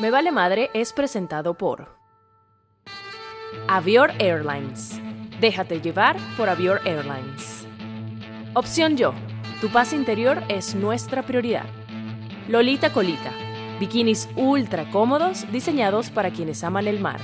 [0.00, 1.94] Me Vale Madre es presentado por
[3.68, 4.92] Avior Airlines.
[5.42, 7.66] Déjate llevar por Avior Airlines.
[8.54, 9.12] Opción Yo.
[9.60, 11.66] Tu paz interior es nuestra prioridad.
[12.48, 13.30] Lolita Colita.
[13.78, 17.20] Bikinis ultra cómodos diseñados para quienes aman el mar.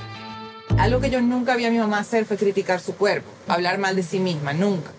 [0.76, 3.96] Algo que yo nunca vi a mi mamá hacer fue criticar su cuerpo, hablar mal
[3.96, 4.90] de sí misma, nunca.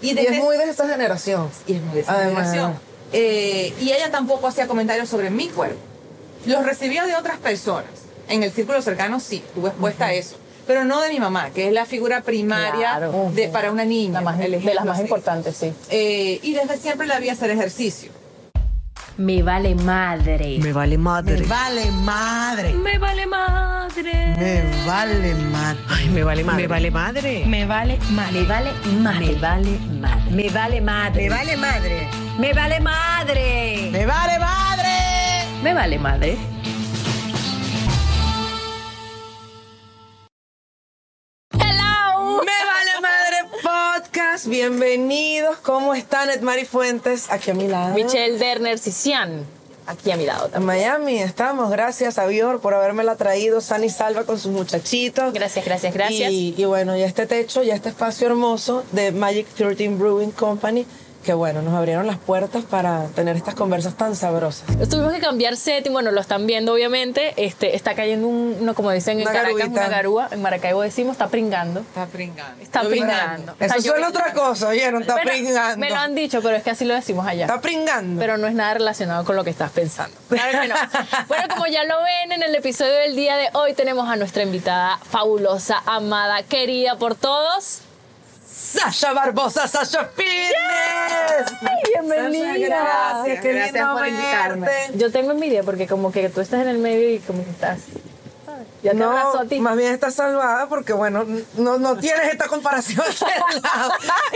[0.00, 1.48] Y, es muy de esa generación.
[1.66, 2.74] Y es muy de esa generación.
[3.12, 5.93] Eh, y ella tampoco hacía comentarios sobre mi cuerpo.
[6.46, 7.90] Los recibía de otras personas.
[8.28, 10.36] En el círculo cercano sí, estuve expuesta a eso.
[10.66, 12.98] Pero no de mi mamá, que es la figura primaria
[13.32, 14.20] de, para una niña.
[14.20, 15.72] de las más importantes, sí.
[15.90, 18.10] Eh, y desde siempre la vi hacer ejercicio.
[19.16, 20.58] Me vale madre.
[20.60, 21.38] Me vale madre.
[21.38, 22.72] Me vale madre.
[22.74, 24.12] Me vale madre.
[24.38, 25.80] Me vale madre.
[25.88, 26.62] Ay, me vale madre.
[26.62, 27.44] Me vale madre.
[27.46, 28.32] Me vale madre.
[28.32, 30.30] Me vale madre.
[30.30, 31.22] Me vale madre.
[31.22, 31.28] Me vale madre.
[31.28, 32.08] Me vale madre.
[32.38, 33.90] Me vale madre.
[33.92, 34.93] Me vale madre.
[35.64, 36.36] Me vale madre.
[44.46, 45.56] bienvenidos.
[45.62, 47.30] ¿Cómo están, Edmari Fuentes?
[47.30, 47.94] Aquí a mi lado.
[47.94, 49.46] Michelle Derner Cician,
[49.86, 51.70] aquí a mi lado En Miami estamos.
[51.70, 55.32] Gracias a Bior por habérmela traído San y salva con sus muchachitos.
[55.32, 56.30] Gracias, gracias, gracias.
[56.30, 60.86] Y, y bueno, ya este techo, ya este espacio hermoso de Magic 13 Brewing Company
[61.24, 64.66] que bueno, nos abrieron las puertas para tener estas conversas tan sabrosas.
[64.88, 68.90] Tuvimos que cambiar setting, bueno, lo están viendo obviamente, este, está cayendo un, no, como
[68.90, 71.80] dicen en Caracas, una garúa, en Maracaibo decimos, está pringando.
[71.80, 72.62] Está pringando.
[72.62, 73.56] Está pringando.
[73.58, 75.78] Eso suena otra cosa, oyeron, está pringando.
[75.78, 77.46] Me lo han dicho, pero es que así lo decimos allá.
[77.46, 78.20] Está pringando.
[78.20, 80.16] Pero no es nada relacionado con lo que estás pensando.
[80.28, 80.74] Claro que no.
[81.28, 84.42] bueno, como ya lo ven en el episodio del día de hoy, tenemos a nuestra
[84.42, 87.80] invitada fabulosa, amada, querida por todos.
[88.54, 91.60] Sasha Barbosa, Sasha Fitness.
[91.92, 92.68] bienvenida.
[92.68, 94.68] gracias, gracias por invitarme.
[94.94, 97.80] Yo tengo envidia porque como que tú estás en el medio y como que estás
[98.84, 99.58] ya te no, a ti.
[99.60, 101.24] Más bien estás salvada porque, bueno,
[101.56, 103.04] no, no tienes esta comparación.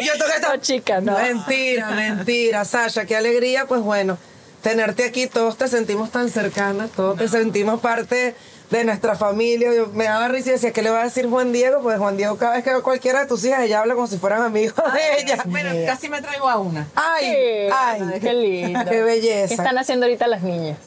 [0.03, 0.61] Yo tengo esta...
[0.61, 1.17] chica, no.
[1.19, 4.17] Mentira, mentira, Sasha, qué alegría, pues bueno,
[4.63, 8.35] tenerte aquí, todos te sentimos tan cercanas, todos te sentimos parte
[8.71, 9.75] de nuestra familia.
[9.75, 11.81] Yo me daba risa y decía, ¿qué le va a decir Juan Diego?
[11.83, 14.19] Pues Juan Diego, cada vez que veo cualquiera de tus hijas, ella habla como si
[14.19, 15.43] fueran amigos de ella.
[15.47, 16.87] Bueno, casi me traigo a una.
[16.95, 18.81] Ay, ay, qué lindo.
[18.89, 19.49] Qué belleza.
[19.49, 20.79] ¿Qué están haciendo ahorita las niñas?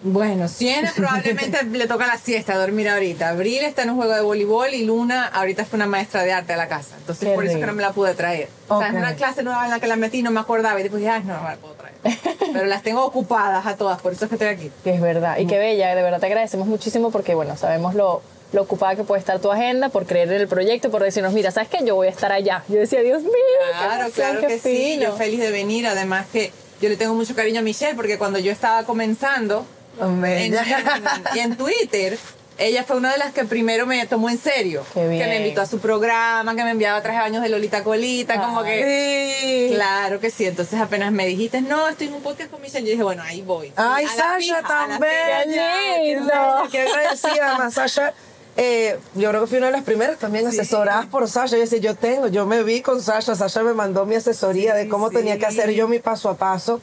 [0.00, 3.30] Bueno, Siena probablemente le toca la siesta, dormir ahorita.
[3.30, 6.52] Abril está en un juego de voleibol y Luna ahorita fue una maestra de arte
[6.52, 6.94] a la casa.
[6.98, 8.48] Entonces por eso que no me la pude traer.
[8.68, 10.84] O sea, en una clase nueva en la que la metí no me acordaba y
[10.84, 11.77] después dije, ay, no, no me la puedo traer.
[12.52, 14.70] Pero las tengo ocupadas a todas, por eso es que estoy aquí.
[14.84, 15.38] Que es verdad.
[15.38, 18.22] Y qué bella, de verdad te agradecemos muchísimo porque, bueno, sabemos lo,
[18.52, 21.50] lo ocupada que puede estar tu agenda, por creer en el proyecto, por decirnos, mira,
[21.50, 21.84] ¿sabes qué?
[21.84, 22.64] Yo voy a estar allá.
[22.68, 23.32] Yo decía, Dios mío.
[23.78, 24.98] Claro, claro que sí.
[25.00, 25.86] Yo feliz de venir.
[25.86, 29.66] Además que yo le tengo mucho cariño a Michelle porque cuando yo estaba comenzando,
[31.34, 32.18] y en Twitter,
[32.58, 34.84] ella fue una de las que primero me tomó en serio.
[34.92, 38.64] Que me invitó a su programa, que me enviaba traje baños de Lolita Colita, como
[38.64, 39.70] que...
[39.72, 40.44] Claro que sí.
[40.44, 43.42] Entonces apenas me dijiste, no, estoy en un podcast con Michelle, yo dije, bueno, ahí
[43.42, 43.72] voy.
[43.76, 45.00] Ay, Sasha, también.
[45.44, 46.32] Qué lindo.
[46.70, 48.12] Qué agradecida, más Sasha.
[48.56, 51.56] Eh, yo creo que fui una de las primeras también asesoradas por Sasha.
[51.56, 53.36] Yo decía, yo tengo, yo me vi con Sasha.
[53.36, 56.80] Sasha me mandó mi asesoría de cómo tenía que hacer yo mi paso a paso,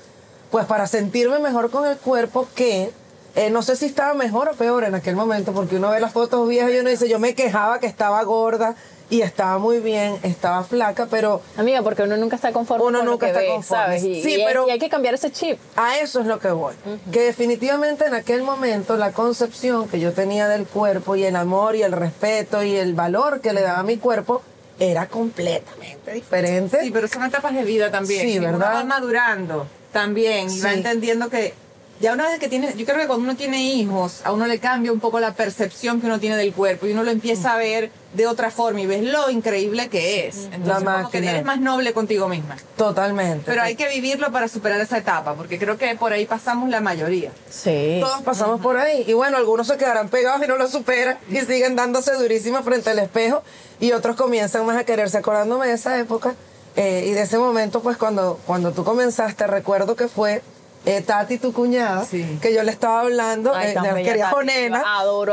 [0.52, 2.92] pues para sentirme mejor con el cuerpo que
[3.36, 6.14] eh, no sé si estaba mejor o peor en aquel momento, porque uno ve las
[6.14, 8.76] fotos viejas y uno dice, yo me quejaba que estaba gorda
[9.10, 11.42] y estaba muy bien, estaba flaca, pero...
[11.58, 14.00] Amiga, porque uno nunca está conforme uno nunca está conforme.
[14.00, 14.02] ¿sabes?
[14.02, 15.60] sí, pero hay, que cambiar ese chip.
[15.76, 16.74] A eso es lo que voy.
[17.12, 21.76] Que definitivamente en aquel momento la concepción que yo tenía del cuerpo y el amor
[21.76, 24.42] y el respeto y el valor que le daba a mi cuerpo
[24.80, 26.80] era completamente diferente.
[26.82, 28.22] Sí, pero son etapas de vida también.
[28.22, 28.56] Sí, ¿verdad?
[28.56, 31.54] Uno va madurando también y va entendiendo que
[32.02, 34.60] ya una vez que tiene, yo creo que cuando uno tiene hijos, a uno le
[34.60, 37.58] cambia un poco la percepción que uno tiene del cuerpo y uno lo empieza a
[37.58, 40.50] ver de otra forma y ves lo increíble que es.
[40.52, 42.58] Entonces, como que eres más noble contigo misma.
[42.78, 43.44] Totalmente.
[43.46, 46.82] Pero hay que vivirlo para superar esa etapa, porque creo que por ahí pasamos la
[46.82, 47.32] mayoría.
[47.50, 48.00] Sí.
[48.02, 49.06] Todos pasamos por ahí.
[49.08, 52.90] Y bueno, algunos se quedarán pegados y no lo superan y siguen dándose durísimo frente
[52.90, 53.42] al espejo
[53.80, 55.18] y otros comienzan más a quererse.
[55.18, 56.36] Acordándome de esa época
[56.76, 60.42] eh, y de ese momento, pues cuando, cuando tú comenzaste, recuerdo que fue
[60.86, 64.84] eh, Tati, tu cuñada, que yo le estaba hablando, Ay, eh, querida Jonena,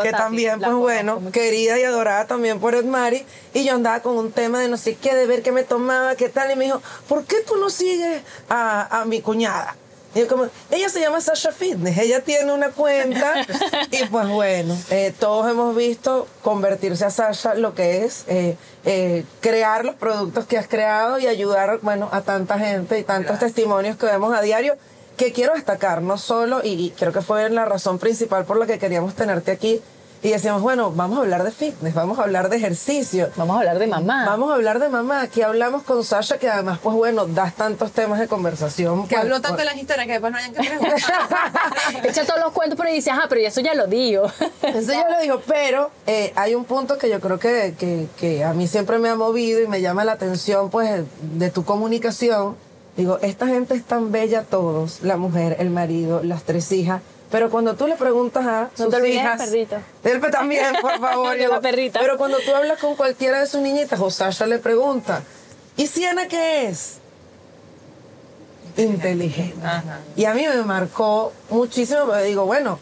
[0.02, 4.32] que también, pues bueno, querida y adorada también por Edmari, y yo andaba con un
[4.32, 6.82] tema de no sé qué, de ver qué me tomaba, qué tal, y me dijo,
[7.08, 9.76] ¿por qué tú no sigues a, a mi cuñada?
[10.14, 13.46] Y yo como, ella se llama Sasha Fitness, ella tiene una cuenta
[13.90, 19.24] y pues bueno, eh, todos hemos visto convertirse a Sasha lo que es eh, eh,
[19.40, 23.96] crear los productos que has creado y ayudar, bueno, a tanta gente y tantos testimonios
[23.96, 24.76] que vemos a diario
[25.16, 28.78] que quiero destacar, no solo, y creo que fue la razón principal por la que
[28.78, 29.80] queríamos tenerte aquí,
[30.24, 33.30] y decíamos, bueno, vamos a hablar de fitness, vamos a hablar de ejercicio.
[33.34, 34.24] Vamos a hablar de mamá.
[34.24, 35.20] Vamos a hablar de mamá.
[35.20, 39.08] Aquí hablamos con Sasha, que además, pues bueno, das tantos temas de conversación.
[39.08, 40.94] Que pues, habló tanto de las historias que después no hayan que preguntar.
[42.04, 44.30] Echa todos los cuentos, pero dice, ajá, pero eso ya lo digo.
[44.62, 48.44] Eso ya lo digo, pero eh, hay un punto que yo creo que, que, que
[48.44, 52.54] a mí siempre me ha movido y me llama la atención, pues, de tu comunicación.
[52.96, 57.00] Digo, esta gente es tan bella todos, la mujer, el marido, las tres hijas,
[57.30, 59.76] pero cuando tú le preguntas a No sus te olvides hijas, perrito.
[60.30, 61.34] también, por favor.
[61.38, 61.98] La perrita.
[62.00, 65.22] Pero cuando tú hablas con cualquiera de sus niñitas, o Sasha le pregunta,
[65.78, 66.98] ¿y Siena qué es?
[68.76, 69.66] Inteligente.
[69.66, 70.00] Ajá.
[70.16, 72.78] Y a mí me marcó muchísimo, porque digo, bueno,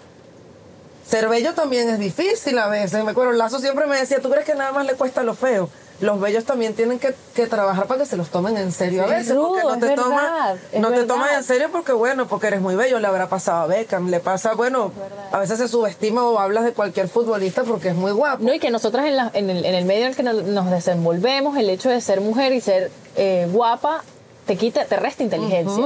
[1.07, 3.05] ser bello también es difícil a veces.
[3.05, 5.69] Me acuerdo, Lazo siempre me decía, ¿tú crees que nada más le cuesta lo feo?
[6.01, 9.07] Los bellos también tienen que, que trabajar para que se los tomen en serio a
[9.07, 9.35] veces.
[9.37, 12.47] porque rudo, no es te verdad, toman, no te toman en serio porque, bueno, porque
[12.47, 12.99] eres muy bello.
[13.01, 14.93] Le habrá pasado a Beckham, le pasa, bueno,
[15.31, 18.43] a veces se subestima o hablas de cualquier futbolista porque es muy guapo.
[18.43, 20.43] No, y que nosotras en, la- en el, en el medio en el que nos,
[20.45, 24.03] nos desenvolvemos, el hecho de ser mujer y ser eh, guapa,
[24.47, 25.85] te quita, te resta inteligencia.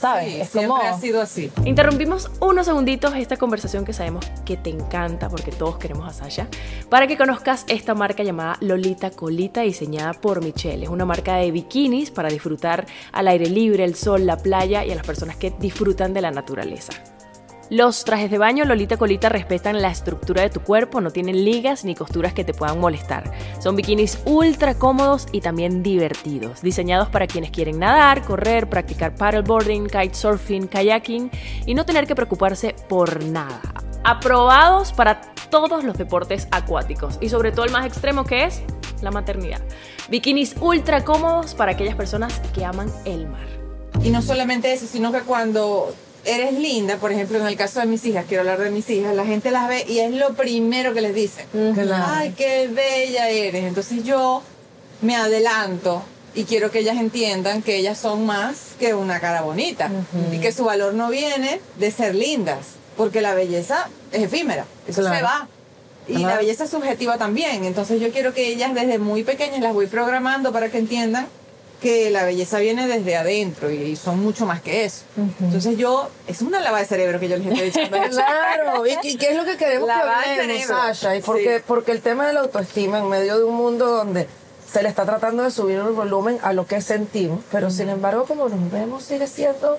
[0.00, 0.32] ¿Sabes?
[0.32, 0.82] Sí, es siempre como.
[0.82, 1.52] ha sido así.
[1.64, 6.48] Interrumpimos unos segunditos esta conversación que sabemos que te encanta porque todos queremos a Sasha,
[6.88, 10.84] para que conozcas esta marca llamada Lolita Colita diseñada por Michelle.
[10.84, 14.90] Es una marca de bikinis para disfrutar al aire libre, el sol, la playa y
[14.90, 16.92] a las personas que disfrutan de la naturaleza.
[17.70, 21.84] Los trajes de baño Lolita Colita respetan la estructura de tu cuerpo, no tienen ligas
[21.84, 23.30] ni costuras que te puedan molestar.
[23.60, 29.86] Son bikinis ultra cómodos y también divertidos, diseñados para quienes quieren nadar, correr, practicar paddleboarding,
[29.86, 31.30] kitesurfing, kayaking
[31.64, 33.60] y no tener que preocuparse por nada.
[34.02, 38.62] Aprobados para todos los deportes acuáticos y sobre todo el más extremo que es
[39.00, 39.60] la maternidad.
[40.08, 43.46] Bikinis ultra cómodos para aquellas personas que aman el mar.
[44.02, 45.94] Y no solamente eso, sino que cuando
[46.24, 49.14] eres linda, por ejemplo, en el caso de mis hijas, quiero hablar de mis hijas,
[49.14, 51.46] la gente las ve y es lo primero que les dicen.
[52.06, 53.64] Ay, qué bella eres.
[53.64, 54.42] Entonces yo
[55.02, 56.02] me adelanto
[56.34, 59.90] y quiero que ellas entiendan que ellas son más que una cara bonita
[60.32, 62.58] y que su valor no viene de ser lindas,
[62.96, 65.16] porque la belleza es efímera, eso Claro.
[65.16, 65.48] se va.
[66.08, 66.28] Y Claro.
[66.28, 67.64] la belleza es subjetiva también.
[67.64, 71.26] Entonces yo quiero que ellas desde muy pequeñas las voy programando para que entiendan
[71.80, 75.02] que la belleza viene desde adentro y son mucho más que eso.
[75.40, 77.96] Entonces yo, es una lava de cerebro que yo les estoy echando.
[78.10, 80.66] Claro, ¿y, y qué es lo que queremos La que hablemos.
[80.66, 81.16] Sasha?
[81.16, 81.64] Y porque, Sí.
[81.66, 84.28] porque el tema de la autoestima en medio de un mundo donde
[84.70, 88.24] se le está tratando de subir el volumen a lo que sentimos, pero sin embargo
[88.26, 89.78] como nos vemos sigue siendo,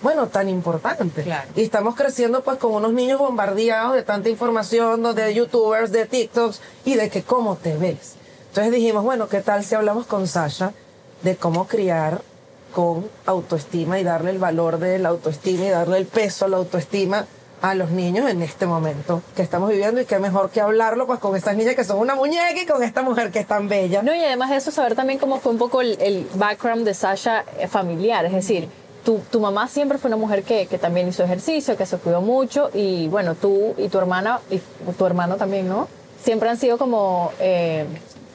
[0.00, 1.22] bueno, tan importante.
[1.24, 1.48] Claro.
[1.56, 6.60] Y estamos creciendo pues con unos niños bombardeados de tanta información, de youtubers, de TikToks
[6.86, 8.14] y de que cómo te ves.
[8.48, 10.72] Entonces dijimos, bueno, ¿qué tal si hablamos con Sasha
[11.24, 12.20] de cómo criar
[12.72, 16.58] con autoestima y darle el valor de la autoestima y darle el peso a la
[16.58, 17.26] autoestima
[17.62, 21.18] a los niños en este momento que estamos viviendo y qué mejor que hablarlo pues
[21.18, 24.02] con estas niñas que son una muñeca y con esta mujer que es tan bella.
[24.02, 27.44] No, y además de eso, saber también cómo fue un poco el, background de Sasha
[27.58, 28.26] eh, familiar.
[28.26, 28.68] Es decir,
[29.02, 32.20] tu, tu mamá siempre fue una mujer que, que también hizo ejercicio, que se cuidó
[32.20, 32.70] mucho.
[32.74, 34.60] Y bueno, tú y tu hermana, y
[34.98, 35.88] tu hermano también, ¿no?
[36.22, 37.86] Siempre han sido como eh,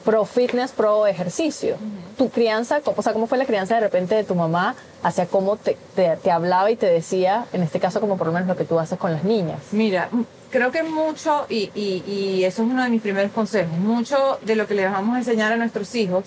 [0.04, 1.76] pro fitness, pro ejercicio.
[2.16, 5.56] Tu crianza, o sea, ¿cómo fue la crianza de repente de tu mamá hacia cómo
[5.56, 8.56] te, te, te hablaba y te decía, en este caso, como por lo menos lo
[8.56, 9.58] que tú haces con las niñas?
[9.72, 10.08] Mira,
[10.50, 14.56] creo que mucho, y, y- y eso es uno de mis primeros consejos, mucho de
[14.56, 16.24] lo que le vamos a enseñar a nuestros hijos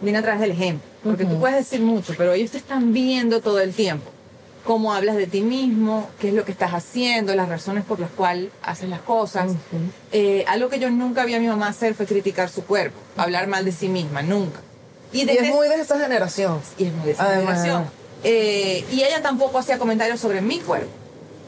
[0.00, 0.86] viene a través del ejemplo.
[1.04, 4.10] Porque tú puedes decir mucho, pero ellos te están viendo todo el tiempo.
[4.66, 8.10] Cómo hablas de ti mismo, qué es lo que estás haciendo, las razones por las
[8.10, 9.52] cuales haces las cosas.
[10.12, 13.46] Eh, algo que yo nunca vi a mi mamá hacer fue criticar su cuerpo, hablar
[13.46, 14.60] mal de sí misma, nunca.
[15.12, 16.60] Y desde es muy de esa generación.
[16.78, 17.60] y es muy de esa Además.
[17.62, 17.84] generación.
[18.24, 20.90] Eh, y ella tampoco hacía comentarios sobre mi cuerpo.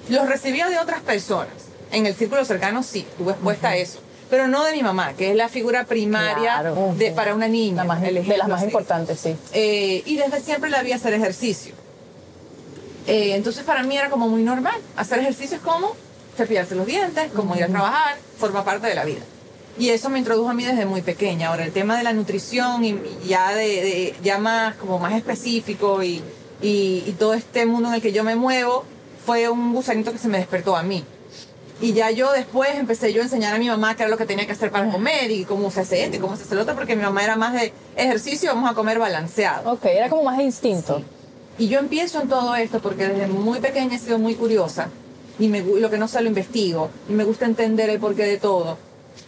[0.09, 1.53] Los recibía de otras personas.
[1.91, 3.99] En el círculo cercano sí, estuve expuesta a eso.
[4.31, 6.95] Pero no de mi mamá, que es la figura primaria Claro.
[6.97, 7.83] de, para una niña.
[7.83, 9.35] La más- de las más importantes, sí.
[9.55, 11.75] Eh, y desde siempre la vi hacer ejercicio.
[13.09, 14.77] Eh, entonces para mí era como muy normal.
[14.97, 15.97] Hacer ejercicio es como
[16.37, 19.21] cepillarse los dientes, como ir a trabajar, forma parte de la vida.
[19.79, 21.49] Y eso me introdujo a mí desde muy pequeña.
[21.49, 26.03] Ahora, el tema de la nutrición y ya, de, de- ya más, como más específico
[26.03, 26.23] y,
[26.61, 28.85] y, y todo este mundo en el que yo me muevo
[29.25, 31.05] fue un gusanito que se me despertó a mí.
[31.81, 34.27] Y ya yo después empecé yo a enseñar a mi mamá qué era lo que
[34.27, 36.63] tenía que hacer para comer y cómo se hace esto y cómo se hace lo
[36.63, 39.73] otro, porque mi mamá era más de ejercicio, vamos a comer balanceado.
[39.73, 41.03] Ok, era como más de instinto.
[41.59, 44.89] Y yo empiezo en todo esto porque desde muy pequeña he sido muy curiosa
[45.39, 48.39] y me, lo que no sé lo investigo y me gusta entender el porqué de
[48.39, 48.79] todo.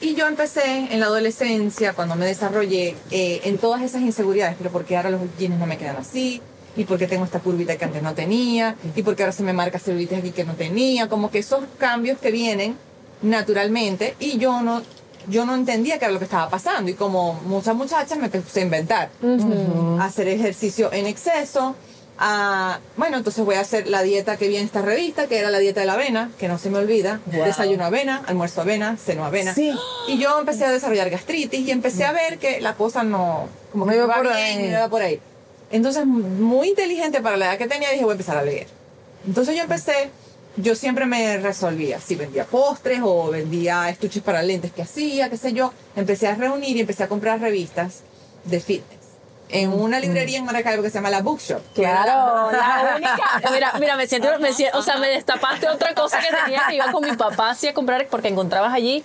[0.01, 4.71] Y yo empecé en la adolescencia, cuando me desarrollé, eh, en todas esas inseguridades, pero
[4.71, 6.41] porque ahora los jeans no me quedan así,
[6.77, 9.43] y por qué tengo esta curvita que antes no tenía, y por qué ahora se
[9.43, 12.77] me marca celulitis aquí que no tenía, como que esos cambios que vienen
[13.23, 14.83] naturalmente y yo no
[15.29, 18.61] yo no entendía qué era lo que estaba pasando y como muchas muchachas me puse
[18.61, 19.11] a inventar,
[20.01, 21.77] hacer ejercicio en exceso,
[22.97, 25.59] bueno, entonces voy a hacer la dieta que vi en esta revista, que era la
[25.59, 29.55] dieta de la avena, que no se me olvida, desayuno avena, almuerzo avena, ceno avena.
[30.07, 33.87] Y yo empecé a desarrollar gastritis y empecé a ver que la cosa no, como
[33.87, 34.67] que iba, por ahí.
[34.67, 35.21] iba por ahí.
[35.71, 38.67] Entonces, muy inteligente para la edad que tenía, dije, voy a empezar a leer.
[39.27, 40.11] Entonces yo empecé
[40.57, 45.37] yo siempre me resolvía, si vendía postres o vendía estuches para lentes que hacía, qué
[45.37, 48.01] sé yo, empecé a reunir y empecé a comprar revistas
[48.45, 49.00] de fitness
[49.53, 51.61] en una librería en Maracaibo que se llama La Bookshop.
[51.75, 53.51] Claro, la única.
[53.53, 56.77] Mira, mira, me siento, me siento, o sea, me destapaste otra cosa que tenía que
[56.77, 59.05] iba con mi papá así a comprar porque encontrabas allí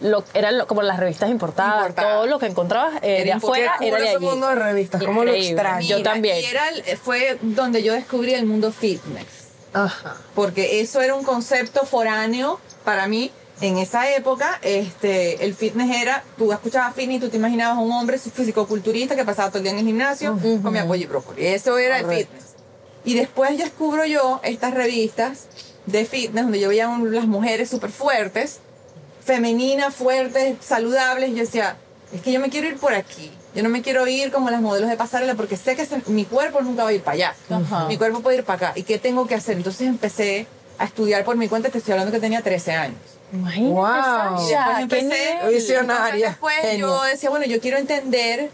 [0.00, 4.10] lo, eran como las revistas importadas, todo lo que encontrabas eh, de afuera era de
[4.10, 4.24] allí.
[4.24, 5.88] mundo de revistas, como lo extraño.
[5.88, 6.38] Yo también.
[6.38, 6.64] Y era,
[7.02, 9.26] fue donde yo descubrí el mundo fitness.
[10.34, 13.30] Porque eso era un concepto foráneo para mí.
[13.60, 17.90] En esa época, este, el fitness era, tú escuchabas fitness y tú te imaginabas un
[17.90, 21.46] hombre físico-culturista que pasaba todo el día en el gimnasio, comía pollo y brócoli.
[21.46, 22.54] Eso era el fitness.
[23.04, 25.46] Y después descubro yo estas revistas
[25.86, 28.60] de fitness donde yo veía las mujeres súper fuertes,
[29.24, 31.30] femeninas, fuertes, saludables.
[31.30, 31.76] Y yo decía,
[32.12, 33.30] es que yo me quiero ir por aquí.
[33.54, 36.60] Yo no me quiero ir como las modelos de pasarela porque sé que mi cuerpo
[36.60, 37.34] nunca va a ir para allá.
[37.88, 38.78] Mi cuerpo puede ir para acá.
[38.78, 39.56] ¿Y qué tengo que hacer?
[39.56, 40.46] Entonces empecé
[40.78, 41.70] a estudiar por mi cuenta.
[41.70, 43.17] Te estoy hablando que tenía 13 años.
[43.32, 44.48] Imagínate, wow.
[44.48, 46.28] Después empecé, visionaria.
[46.28, 48.50] Después yo decía, bueno, yo quiero entender,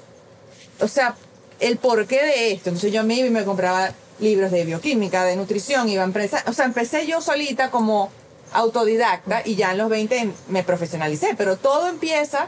[0.81, 1.15] o sea,
[1.61, 2.71] el porqué de esto.
[2.71, 6.53] Entonces yo a mí me compraba libros de bioquímica, de nutrición, iba a empezar, o
[6.53, 8.11] sea, empecé yo solita como
[8.53, 12.47] autodidacta y ya en los 20 me profesionalicé, pero todo empieza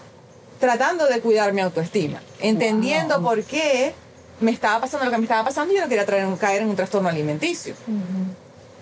[0.60, 3.92] tratando de cuidar mi autoestima, entendiendo por qué
[4.40, 6.68] me estaba pasando lo que me estaba pasando y yo no quería traer, caer en
[6.68, 7.74] un trastorno alimenticio.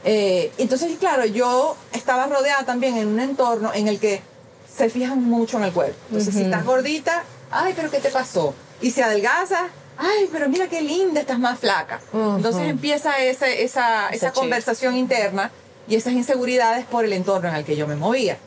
[0.04, 4.23] Eh, entonces, claro, yo estaba rodeada también en un entorno en el que
[4.75, 5.96] se fijan mucho en el cuerpo.
[6.11, 8.54] Entonces, si estás gordita, ay, pero ¿qué te pasó?
[8.80, 12.00] Y si adelgazas, ay, pero mira qué linda, estás más flaca.
[12.12, 15.50] Entonces empieza ese, esa, esa conversación interna
[15.88, 18.38] y esas inseguridades por el entorno en el que yo me movía.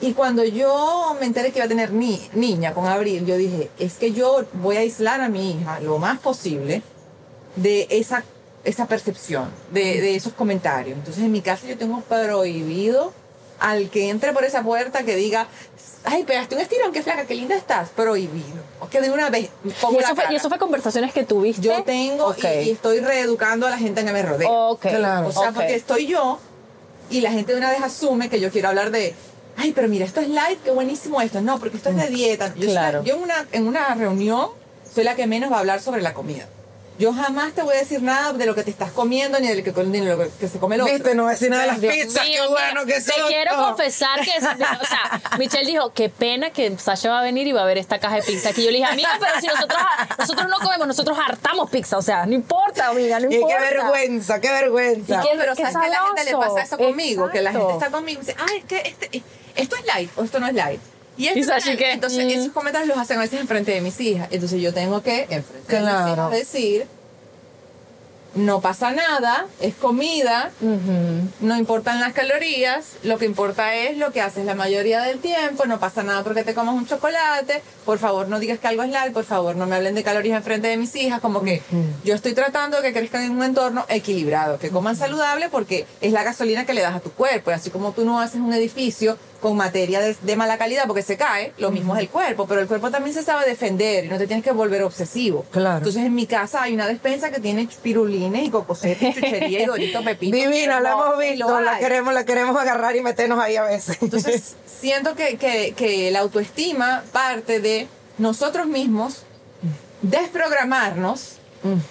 [0.00, 3.68] Y cuando yo me enteré que iba a tener ni, niña con Abril, yo dije,
[3.78, 6.82] es que yo voy a aislar a mi hija lo más posible
[7.56, 8.22] de esa,
[8.68, 10.96] esa percepción, de, de esos comentarios.
[10.98, 13.12] Entonces en mi casa yo tengo prohibido
[13.58, 15.48] al que entre por esa puerta que diga,
[16.04, 18.62] ay, pegaste un estirón, qué flaca, qué linda estás, prohibido.
[18.80, 21.62] O que de una vez ¿Y eso, fue, ¿Y eso, fue, conversaciones que tuviste?
[21.62, 24.48] Yo tengo y, estoy reeducando a la gente que me rodea.
[24.50, 24.96] Okay.
[24.96, 25.28] Claro.
[25.28, 26.38] O sea, porque estoy yo
[27.10, 29.14] y la gente de una vez asume que yo quiero hablar de
[29.56, 31.40] ay, pero mira, esto es light, qué buenísimo esto.
[31.40, 32.54] No, porque esto es de mm, dieta.
[32.54, 33.02] Yo, claro.
[33.02, 34.50] yo en, una, en una reunión
[34.94, 36.46] soy la que menos va a hablar sobre la comida.
[36.98, 39.62] Yo jamás te voy a decir nada de lo que te estás comiendo ni de
[39.62, 40.92] lo que, ni de lo que se come el otro.
[40.92, 43.14] Viste, no voy a decir nada de las pizzas, qué bueno que son.
[43.14, 44.40] Te quiero confesar que, o
[44.86, 48.00] sea, Michelle dijo, qué pena que Sasha va a venir y va a ver esta
[48.00, 48.52] caja de pizza.
[48.52, 49.80] Que yo le dije, amiga, pero si nosotros,
[50.18, 51.98] nosotros no comemos, nosotros hartamos pizza.
[51.98, 53.54] O sea, no importa, amiga, no importa.
[53.54, 55.22] Y qué vergüenza, qué vergüenza.
[55.22, 57.30] Y qué, pero ¿sabes que la gente le pasa eso conmigo?
[57.30, 59.22] Que la gente está conmigo y dice, ay, es que este
[59.54, 60.80] esto es light o esto no es light.
[61.18, 61.28] Y,
[61.76, 62.30] que, entonces mm.
[62.30, 64.28] esos comentarios los hacen a veces enfrente de mis hijas.
[64.30, 66.86] Entonces yo tengo que enfrente de mis hijas decir,
[68.34, 70.50] no pasa nada, es comida,
[71.40, 75.66] no importan las calorías, lo que importa es lo que haces la mayoría del tiempo,
[75.66, 78.90] no pasa nada porque te comas un chocolate, por favor no digas que algo es
[78.90, 81.62] light, por favor no me hablen de calorías en frente de mis hijas, como que
[82.04, 86.12] yo estoy tratando de que crezcan en un entorno equilibrado, que coman saludable porque es
[86.12, 88.52] la gasolina que le das a tu cuerpo, y así como tú no haces un
[88.52, 92.60] edificio con materia de, mala calidad porque se cae, lo mismo es el cuerpo, pero
[92.60, 95.44] el cuerpo también se sabe defender y no te tienes que volver obsesivo.
[95.50, 95.78] Claro.
[95.78, 100.02] Entonces en mi casa hay una despensa que tiene pirulines y cocosetes, chuchería y dorito
[100.02, 100.36] pepino.
[100.36, 103.98] Divina, la hemos visto, la queremos, la queremos agarrar y meternos ahí a veces.
[104.00, 107.86] Entonces siento que, que, que la autoestima parte de
[108.18, 109.22] nosotros mismos
[110.02, 111.36] desprogramarnos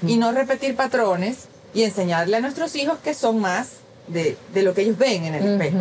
[0.05, 3.67] y no repetir patrones y enseñarle a nuestros hijos que son más
[4.07, 5.77] de, de, lo que ellos ven en el espejo.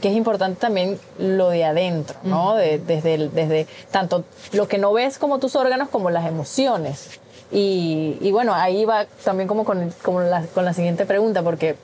[0.00, 2.54] Que es importante también lo de adentro, ¿no?
[2.54, 7.20] de, desde, desde tanto lo que no ves como tus órganos como las emociones.
[7.50, 11.76] Y, y bueno, ahí va también como con, con, la, con la siguiente pregunta, porque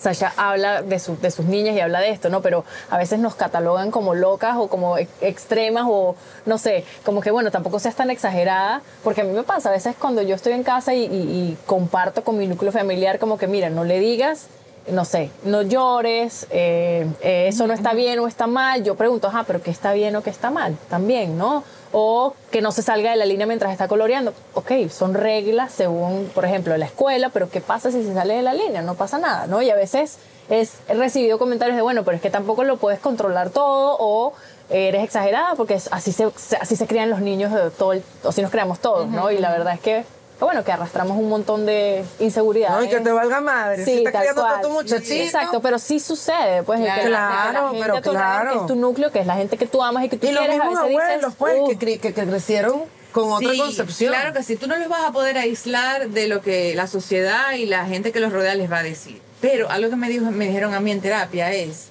[0.00, 2.40] Sasha habla de, de sus niñas y habla de esto, ¿no?
[2.40, 6.16] Pero a veces nos catalogan como locas o como extremas o
[6.46, 9.72] no sé, como que bueno, tampoco seas tan exagerada, porque a mí me pasa a
[9.72, 13.70] veces cuando yo estoy en casa y, comparto con mi núcleo familiar, como que mira,
[13.70, 14.46] no le digas
[14.90, 18.82] no sé, no llores, eh, eh, eso no está bien o está mal.
[18.82, 20.76] Yo pregunto, ajá, pero ¿qué está bien o qué está mal?
[20.88, 21.62] También, ¿no?
[21.92, 24.32] O que no se salga de la línea mientras está coloreando.
[24.54, 28.42] Ok, son reglas según, por ejemplo, la escuela, pero ¿qué pasa si se sale de
[28.42, 28.82] la línea?
[28.82, 29.60] No pasa nada, ¿no?
[29.60, 30.18] Y a veces
[30.48, 34.32] es, he recibido comentarios de, bueno, pero es que tampoco lo puedes controlar todo o
[34.68, 36.30] eres exagerada porque así se,
[36.60, 39.30] así se crían los niños, de todo o así nos creamos todos, ¿no?
[39.32, 40.04] Y la verdad es que
[40.46, 42.70] bueno, que arrastramos un montón de inseguridad.
[42.70, 43.84] No, y que te valga madre.
[43.84, 45.24] Sí, si estás criando a tu muchachito.
[45.24, 46.80] Exacto, pero sí sucede, pues.
[46.80, 48.52] Claro, claro pero claro.
[48.52, 50.30] Que es tu núcleo, que es la gente que tú amas y que tú y
[50.30, 50.54] quieres.
[50.54, 54.12] Y los mismos abuelos, pues, que, que, crecieron con otra concepción.
[54.12, 57.52] Claro que sí, tú no los vas a poder aislar de lo que la sociedad
[57.52, 59.20] y la gente que los rodea les va a decir.
[59.40, 61.88] Pero algo que me, dijo, me dijeron a mí en terapia es,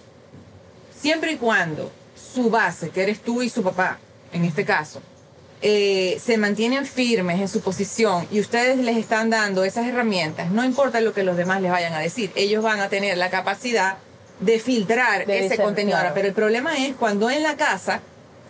[0.99, 3.97] siempre y cuando su base, que eres tú y su papá,
[4.31, 5.01] en este caso,
[5.61, 10.63] eh, se mantienen firmes en su posición y ustedes les están dando esas herramientas, no
[10.63, 13.97] importa lo que los demás les vayan a decir, ellos van a tener la capacidad
[14.39, 15.97] de filtrar ese contenido.
[16.13, 18.01] Pero el problema es cuando en la casa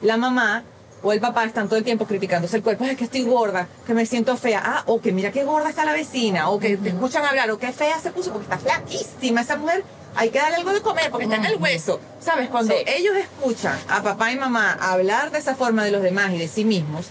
[0.02, 0.64] la mamá
[1.02, 3.94] o el papá están todo el tiempo criticándose el cuerpo, es que estoy gorda, que
[3.94, 6.90] me siento fea, ah, o que mira qué gorda está la vecina, o que te
[6.90, 9.84] escuchan hablar, o qué fea se puso porque está flaquísima esa mujer,
[10.16, 12.00] hay que darle algo de comer porque está en el hueso.
[12.20, 12.50] ¿Sabes?
[12.50, 16.38] Cuando ellos escuchan a papá y mamá hablar de esa forma de los demás y
[16.38, 17.08] de sí mismos,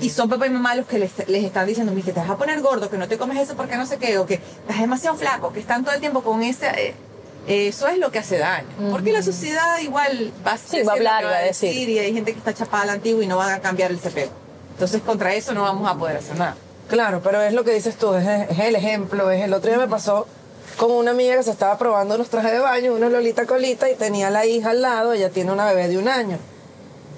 [0.00, 2.36] y son papá y mamá los que les, están diciendo, mira, que te vas a
[2.36, 5.16] poner gordo, que no te comes eso porque no sé qué, o que estás demasiado
[5.16, 6.66] flaco, que están todo el tiempo con ese...
[6.76, 6.94] Eh,
[7.46, 8.68] eso es lo que hace daño.
[8.90, 11.88] Porque la sociedad igual va a, sí, va a hablar, va a decir.
[11.88, 14.28] Y hay gente que está chapada al antiguo y no van a cambiar el cepeo.
[14.74, 16.54] Entonces, contra eso no vamos a poder hacer nada.
[16.88, 18.26] Claro, pero es lo que dices tú, es,
[18.58, 19.30] el ejemplo.
[19.30, 20.26] Es el otro día me pasó
[20.80, 23.96] con una amiga que se estaba probando unos trajes de baño, una Lolita Colita, y
[23.96, 26.38] tenía la hija al lado, ella tiene una bebé de un año.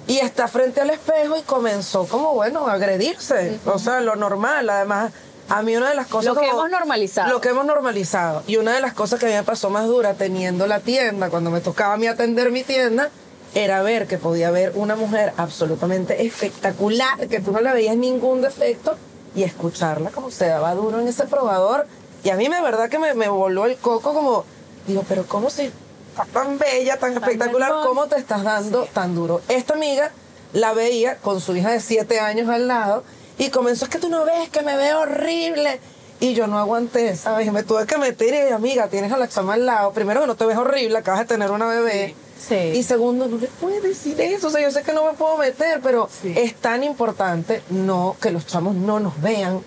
[0.05, 3.57] Y está frente al espejo y comenzó como, bueno, a agredirse.
[3.65, 4.69] O sea, lo normal.
[4.69, 5.13] Además,
[5.47, 6.35] a mí una de las cosas...
[6.35, 7.29] Lo que hemos normalizado.
[7.29, 8.43] Lo que hemos normalizado.
[8.47, 11.29] Y una de las cosas que a mí me pasó más dura teniendo la tienda,
[11.29, 13.11] cuando me tocaba a mí atender mi tienda,
[13.55, 18.41] era ver que podía haber una mujer absolutamente espectacular, que tú no le veías ningún
[18.41, 18.97] defecto,
[19.35, 21.87] y escucharla como se daba duro en ese probador.
[22.23, 24.45] Y a mí de verdad que me, me voló el coco como,
[24.87, 29.41] digo, pero ¿cómo si estás tan bella, tan, espectacular, cómo te estás dando tan duro?
[29.49, 30.11] Esta amiga
[30.53, 33.03] la veía con su hija de siete años al lado
[33.37, 35.79] y comenzó, es que tú no ves que me veo horrible.
[36.19, 37.47] Y yo no aguanté, ¿sabes?
[37.47, 39.91] Y me tuve que meter y amiga, tienes a la chama al lado.
[39.91, 42.15] Primero que no te ves horrible, acabas de tener una bebé.
[42.39, 42.55] Sí.
[42.55, 44.47] Y segundo, no le puedes decir eso.
[44.47, 48.31] O sea, yo sé que no me puedo meter, pero es tan importante no que
[48.31, 49.61] los chamos no nos vean.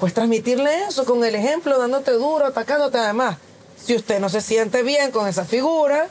[0.00, 2.98] Pues transmitirle eso con el ejemplo, dándote duro, atacándote.
[2.98, 3.36] Además,
[3.76, 6.08] si usted no se siente bien con esa figura,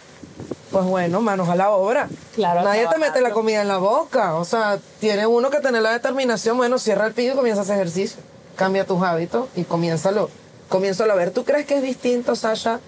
[0.71, 2.07] pues bueno, manos a la obra.
[2.35, 2.61] Claro.
[2.61, 4.35] Nadie te mete la comida en la boca.
[4.35, 7.63] O sea, tiene uno que tener la determinación, bueno, cierra el pido y comienza a
[7.63, 8.21] hacer ejercicio.
[8.55, 10.29] Cambia tus hábitos y comiénzalo.
[10.69, 11.31] Comiénzalo a ver.
[11.31, 12.79] ¿Tú crees que es distinto, Sasha,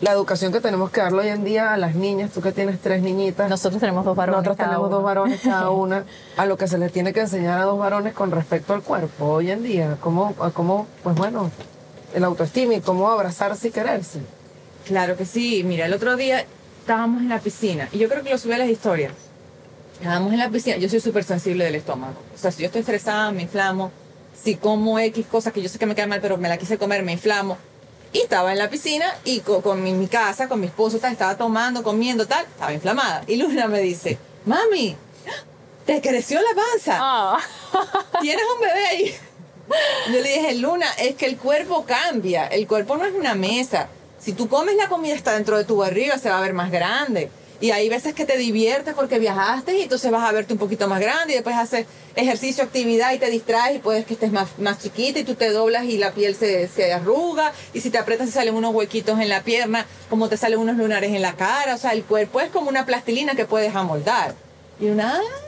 [0.00, 2.30] la educación que tenemos que darle hoy en día a las niñas?
[2.30, 3.48] Tú que tienes tres niñitas.
[3.48, 4.44] Nosotros tenemos dos varones.
[4.44, 6.04] Nosotros tenemos dos varones cada una.
[6.36, 9.26] A lo que se les tiene que enseñar a dos varones con respecto al cuerpo
[9.26, 9.96] hoy en día.
[10.00, 11.50] ¿Cómo, cómo pues bueno,
[12.14, 14.20] el autoestima y cómo abrazarse y quererse?
[14.86, 15.62] Claro que sí.
[15.64, 16.44] Mira, el otro día
[16.86, 19.10] estábamos en la piscina, y yo creo que lo subí a las historias.
[19.98, 22.14] Estábamos en la piscina, yo soy súper sensible del estómago.
[22.32, 23.90] O sea, si yo estoy estresada, me inflamo.
[24.40, 26.78] Si como X cosas que yo sé que me quedan mal, pero me la quise
[26.78, 27.56] comer, me inflamo.
[28.16, 31.82] Y estaba en la piscina y con, mi, casa, con mi esposo, tal, estaba tomando,
[31.82, 33.22] comiendo, tal, estaba inflamada.
[33.26, 34.96] Y Luna me dice, mami,
[35.84, 36.96] te creció la panza.
[36.98, 37.38] Ah.
[38.22, 39.14] Tienes un bebé ahí.
[40.06, 42.46] Yo le dije, Luna, es que el cuerpo cambia.
[42.46, 43.88] El cuerpo no es una mesa.
[44.18, 46.70] Si tú comes la comida está dentro de tu barriga, se va a ver más
[46.70, 47.30] grande.
[47.60, 50.88] Y hay veces que te diviertes porque viajaste y entonces vas a verte un poquito
[50.88, 54.58] más grande y después haces ejercicio, actividad y te distraes y puedes que estés más,
[54.58, 57.98] más chiquita y tú te doblas y la piel se, se arruga y si te
[57.98, 61.34] aprietas se salen unos huequitos en la pierna, como te salen unos lunares en la
[61.34, 61.74] cara.
[61.74, 64.34] O sea, el cuerpo es como una plastilina que puedes amoldar.
[64.78, 65.46] Y una, ah,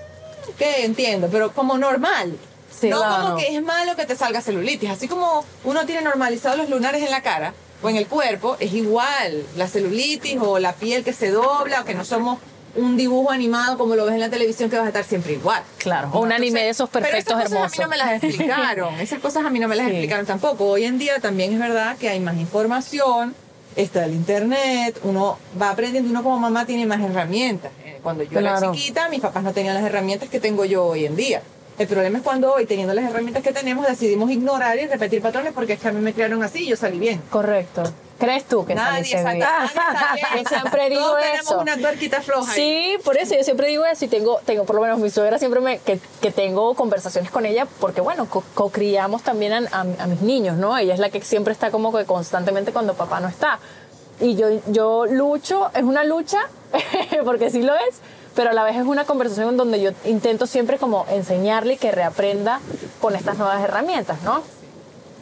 [0.57, 0.85] ¿qué?
[0.85, 2.38] Entiendo, pero como normal.
[2.83, 4.90] no como que es malo que te salga celulitis.
[4.90, 8.73] Así como uno tiene normalizados los lunares en la cara, o en el cuerpo es
[8.73, 12.38] igual, la celulitis o la piel que se dobla, o que no somos
[12.75, 15.62] un dibujo animado como lo ves en la televisión que vas a estar siempre igual.
[15.79, 18.23] Claro, o un anime de esos perfectos pero esas cosas a mí no me las
[18.23, 20.67] explicaron, esas cosas a mí no me las explicaron tampoco.
[20.67, 23.35] Hoy en día también es verdad que hay más información,
[23.77, 27.71] está el internet, uno va aprendiendo, uno como mamá tiene más herramientas.
[27.85, 31.07] Eh, cuando yo era chiquita, mis papás no tenían las herramientas que tengo yo hoy
[31.07, 31.43] en día.
[31.79, 35.53] El problema es cuando hoy, teniendo las herramientas que tenemos, decidimos ignorar y repetir patrones
[35.53, 37.23] porque es que a mí me criaron así y yo salí bien.
[37.31, 37.85] Correcto.
[38.19, 39.47] ¿Crees tú que nadie saliste bien?
[40.43, 41.31] Yo siempre digo Todos eso.
[41.31, 42.53] tenemos una tuerquita floja.
[42.53, 45.38] Sí, por eso yo siempre digo eso y tengo, tengo por lo menos mi suegra
[45.38, 50.21] siempre me, que, que tengo conversaciones con ella porque, bueno, co-criamos también a, a, mis
[50.21, 50.77] niños, ¿no?
[50.77, 53.61] Ella es la que siempre está como que constantemente cuando papá no está.
[54.21, 56.41] y yo, yo lucho, es una lucha,
[57.25, 58.01] porque sí lo es,
[58.35, 61.91] pero a la vez es una conversación en donde yo intento siempre como enseñarle que
[61.93, 62.61] reaprenda
[63.01, 64.43] con estas nuevas herramientas, ¿no?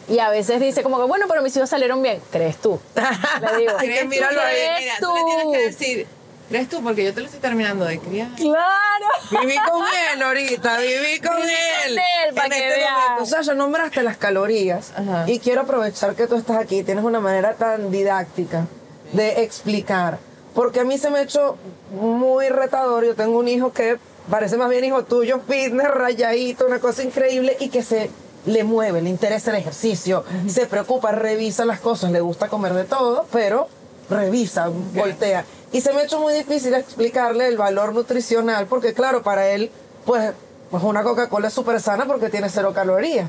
[0.08, 2.20] Y a veces dice como que, bueno, pero mis hijos salieron bien.
[2.30, 2.78] ¿Crees tú?
[2.94, 4.06] Le digo, ¿Crees tú?
[4.08, 5.06] míralo ahí, ¿crees Mira, tú?
[5.06, 6.06] tú le tienes que decir,
[6.48, 6.82] ¿crees tú?
[6.82, 8.28] Porque yo te lo estoy terminando de criar.
[8.36, 9.06] Claro.
[9.32, 9.82] Viví con
[10.14, 11.48] él ahorita, viví con Viví
[11.86, 11.94] él.
[11.96, 12.98] con él, pa' En que este vea.
[13.08, 15.24] momento, Sasha, nombraste las calorías Ajá.
[15.26, 18.66] y quiero aprovechar que tú estás aquí, tienes una manera tan didáctica
[19.12, 20.18] de explicar,
[20.56, 21.58] porque a mí se me ha hecho
[21.92, 23.98] muy retador, yo tengo un hijo que
[24.30, 28.10] parece más bien hijo tuyo, fitness, rayadito, una cosa increíble y que se
[28.46, 32.84] le mueve, le interesa el ejercicio, se preocupa, revisa las cosas, le gusta comer de
[32.84, 33.68] todo, pero
[34.08, 35.44] revisa, voltea.
[35.72, 39.70] Y se me ha hecho muy difícil explicarle el valor nutricional, porque claro, para él,
[40.06, 40.32] pues,
[40.70, 43.28] pues una Coca-Cola es súper sana porque tiene cero calorías.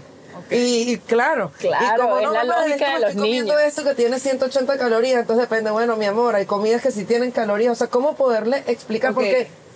[0.50, 3.10] Y, y claro, Claro, y como es no, la mamá, es lógica que de los
[3.10, 3.68] estoy comiendo niños.
[3.68, 7.32] esto que tiene 180 calorías, entonces depende, bueno, mi amor, hay comidas que sí tienen
[7.32, 9.12] calorías, o sea, ¿cómo poderle explicar?
[9.12, 9.24] Ok,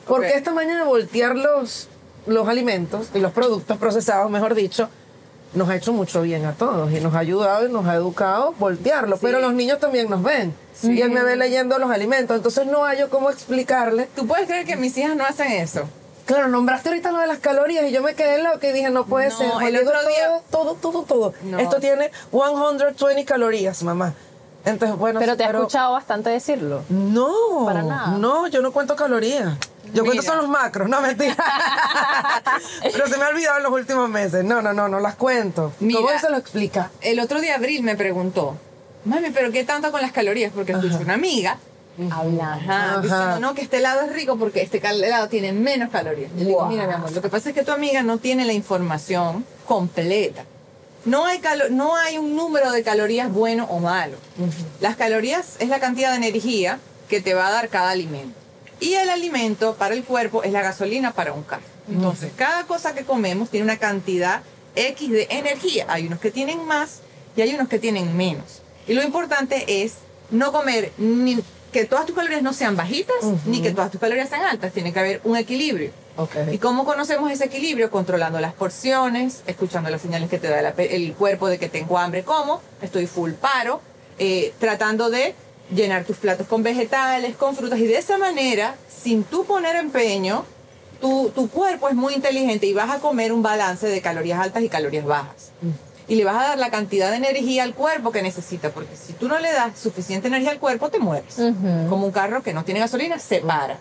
[0.08, 1.88] Porque, esta mañana voltear los,
[2.26, 4.90] los alimentos y los productos procesados, mejor dicho,
[5.54, 8.54] nos ha hecho mucho bien a todos y nos ha ayudado y nos ha educado
[8.58, 12.66] voltearlo, pero los niños también nos ven y él me ve leyendo los alimentos, entonces
[12.68, 14.08] no hay yo cómo explicarle.
[14.16, 15.84] ¿Tú puedes creer que mis hijas no hacen eso?
[16.26, 18.90] Claro, nombraste ahorita lo de las calorías y yo me quedé en lo que dije,
[18.90, 19.48] no puede No, ser.
[19.68, 21.34] El otro día- todo, todo, todo, todo.
[21.44, 21.60] No.
[21.60, 24.14] Esto tiene 120 calorías, mamá.
[24.64, 26.84] Entonces, bueno, Pero te he escuchado bastante decirlo.
[26.90, 28.08] No, Para nada.
[28.18, 29.58] No, yo no cuento calorías.
[29.94, 31.36] Yo cuento son los macros, no mentira.
[32.84, 34.44] Pero se me ha olvidado en los últimos meses.
[34.46, 35.74] No, no, no, no las cuento.
[35.80, 36.00] Mira.
[36.00, 36.92] ¿Cómo se lo explica?
[37.02, 38.56] El otro día Abril me preguntó,
[39.06, 40.52] mami, ¿pero qué tanto con las calorías?
[40.54, 41.58] Porque escuché una amiga
[42.12, 42.54] Habla.
[42.54, 43.02] Ajá, Ajá.
[43.02, 46.32] diciendo, no, que este helado es rico porque este helado tiene menos calorías.
[46.32, 46.70] Yo le digo, Wow.
[46.70, 50.46] mira, mi amor, lo que pasa es que tu amiga no tiene la información completa.
[51.06, 54.18] No hay, calo- no hay un número de calorías bueno o malo.
[54.80, 58.38] Las calorías es la cantidad de energía que te va a dar cada alimento.
[58.80, 61.64] Y el alimento para el cuerpo es la gasolina para un carro.
[61.90, 64.42] Entonces, cada cosa que comemos tiene una cantidad
[64.76, 65.86] X de energía.
[65.90, 67.00] Hay unos que tienen más
[67.36, 68.62] y hay unos que tienen menos.
[68.88, 69.94] Y lo importante es
[70.30, 71.40] no comer ni
[71.72, 74.74] que todas tus calorías no sean bajitas ni que todas tus calorías sean altas.
[74.74, 75.92] Tiene que haber un equilibrio.
[76.18, 76.36] Ok.
[76.52, 77.90] ¿Y cómo conocemos ese equilibrio?
[77.90, 81.98] Controlando las porciones, escuchando las señales que te da la el cuerpo de que tengo
[81.98, 83.82] hambre, como, estoy full paro,
[84.20, 85.34] eh, tratando de
[85.74, 90.46] llenar tus platos con vegetales, con frutas, y de esa manera, sin tú poner empeño,
[91.00, 94.64] tu, tu cuerpo es muy inteligente y vas a comer un balance de calorías altas
[94.64, 95.52] y calorías bajas.
[96.08, 99.14] Y le vas a dar la cantidad de energía al cuerpo que necesita, porque si
[99.14, 101.36] tú no le das suficiente energía al cuerpo, te mueres.
[101.90, 103.80] Como un carro que no tiene gasolina, se para.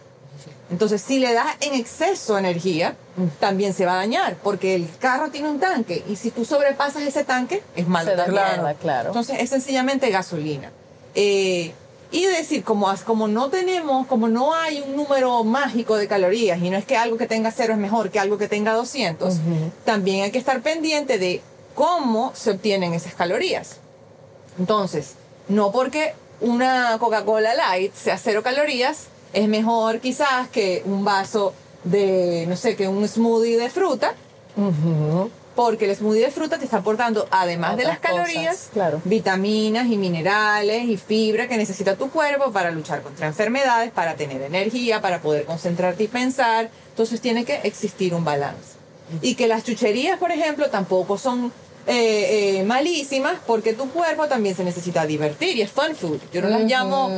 [0.70, 2.94] Entonces, si le das en exceso energía,
[3.40, 7.02] también se va a dañar, porque el carro tiene un tanque y si tú sobrepasas
[7.02, 9.08] ese tanque, es malo Se claro.
[9.08, 10.70] Entonces, es sencillamente gasolina.
[11.14, 11.72] Eh,
[12.12, 16.70] y decir, como, como no tenemos, como no hay un número mágico de calorías y
[16.70, 19.36] no es que algo que tenga cero es mejor que algo que tenga 200,
[19.84, 21.40] también hay que estar pendiente de
[21.80, 23.78] cómo se obtienen esas calorías.
[24.58, 25.14] Entonces,
[25.48, 26.12] no porque
[26.42, 32.76] una Coca-Cola Light sea cero calorías, es mejor quizás que un vaso de, no sé,
[32.76, 34.14] que un smoothie de fruta,
[35.56, 39.00] porque el smoothie de fruta te está aportando, además de las calorías, cosas, claro.
[39.06, 44.42] vitaminas y minerales y fibra que necesita tu cuerpo para luchar contra enfermedades, para tener
[44.42, 46.68] energía, para poder concentrarte y pensar.
[46.90, 48.78] Entonces tiene que existir un balance.
[49.22, 51.50] Y que las chucherías, por ejemplo, tampoco son
[51.86, 56.18] eh, eh, malísimas porque tu cuerpo también se necesita divertir y es fun food.
[56.32, 57.08] Yo no las llamo,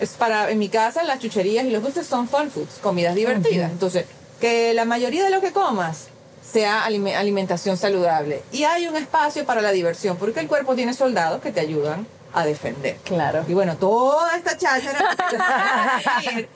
[0.00, 3.70] es para, en mi casa las chucherías y los dulces son fun foods, comidas divertidas.
[3.72, 4.04] Entonces,
[4.40, 6.06] que la mayoría de lo que comas
[6.52, 8.42] sea alime- alimentación saludable.
[8.52, 12.06] Y hay un espacio para la diversión porque el cuerpo tiene soldados que te ayudan
[12.32, 12.96] a defender.
[13.04, 13.44] Claro.
[13.48, 14.98] Y bueno, toda esta cháchara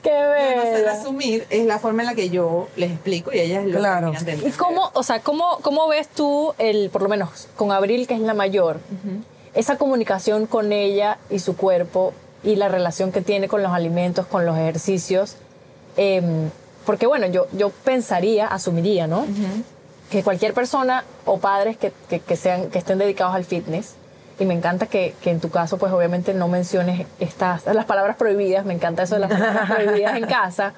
[0.01, 0.11] que
[0.55, 3.79] no sé resumir es la forma en la que yo les explico y ellas lo
[3.79, 4.13] Claro.
[4.45, 8.13] ¿Y cómo, o sea, cómo, cómo ves tú, el, por lo menos con Abril, que
[8.13, 8.79] es la mayor,
[9.53, 14.25] esa comunicación con ella y su cuerpo y la relación que tiene con los alimentos,
[14.27, 15.37] con los ejercicios?
[15.97, 16.49] Em,
[16.85, 19.25] porque bueno, yo, yo pensaría, asumiría, ¿no?
[20.11, 23.95] Que cualquier persona o padres que, que, que sean, que estén dedicados al fitness,
[24.43, 28.15] y me encanta que, que en tu caso, pues obviamente no menciones estas, las palabras
[28.17, 30.73] prohibidas, me encanta eso de las palabras prohibidas en casa,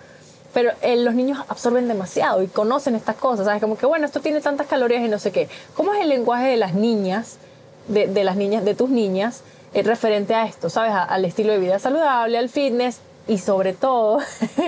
[0.53, 3.61] pero eh, los niños absorben demasiado y conocen estas cosas, ¿sabes?
[3.61, 5.49] Como que, bueno, esto tiene tantas calorías y no sé qué.
[5.75, 7.37] ¿Cómo es el lenguaje de las niñas,
[7.89, 9.41] de, de las niñas, de tus niñas,
[9.73, 10.91] eh, referente a esto, ¿sabes?
[10.93, 14.19] A- al estilo de vida saludable, al fitness y sobre todo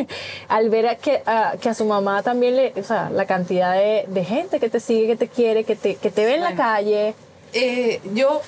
[0.50, 3.74] al ver a que, a, que a su mamá también le, o sea, la cantidad
[3.74, 6.42] de, de gente que te sigue, que te quiere, que te, que te ve en
[6.42, 6.64] la Bueno.
[6.64, 7.14] calle.
[7.54, 8.42] Eh, yo,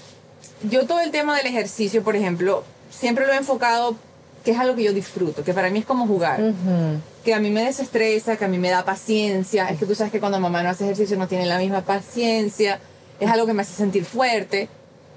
[0.64, 3.96] yo todo el tema del ejercicio, por ejemplo, siempre lo he enfocado
[4.44, 6.54] que es algo que yo disfruto, que para mí es como jugar,
[7.24, 10.12] que a mí me desestresa, que a mí me da paciencia, es que tú sabes
[10.12, 12.80] que cuando mamá no hace ejercicio no tiene la misma paciencia,
[13.20, 14.70] es algo que me hace sentir fuerte.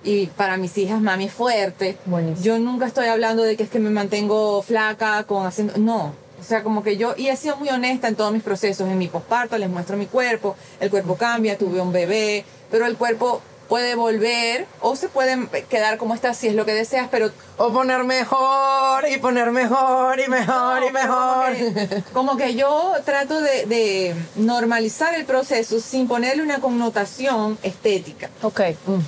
[0.04, 1.96] Y para mis hijas mami es fuerte.
[2.42, 6.44] Yo nunca estoy hablando de que es que me mantengo flaca con haciendo, no, o
[6.44, 9.06] sea, como que yo, y he sido muy honesta en todos mis procesos, en mi
[9.06, 13.40] posparto les muestro mi cuerpo, el cuerpo cambia, tuve un bebé, pero el cuerpo
[13.72, 17.30] puede volver o se puede quedar como está si es lo que deseas, pero...
[17.56, 21.54] O poner mejor y poner mejor y mejor y mejor.
[22.12, 28.28] Como que, yo trato de, normalizar el proceso sin ponerle una connotación estética.
[28.42, 28.60] Ok.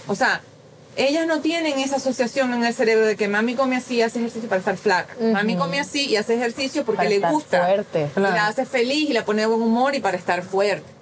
[0.06, 0.40] O sea,
[0.96, 4.18] ellas no tienen esa asociación en el cerebro de que mami come así y hace
[4.20, 5.14] ejercicio para estar flaca.
[5.20, 7.66] Mami come así y hace ejercicio porque le gusta.
[7.66, 8.08] Fuerte.
[8.16, 10.93] Y la hace feliz y la pone de buen humor y para estar fuerte.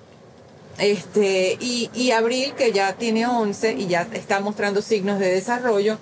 [0.83, 5.97] Este, y, y Abril, que ya tiene 11 y ya está mostrando signos de desarrollo,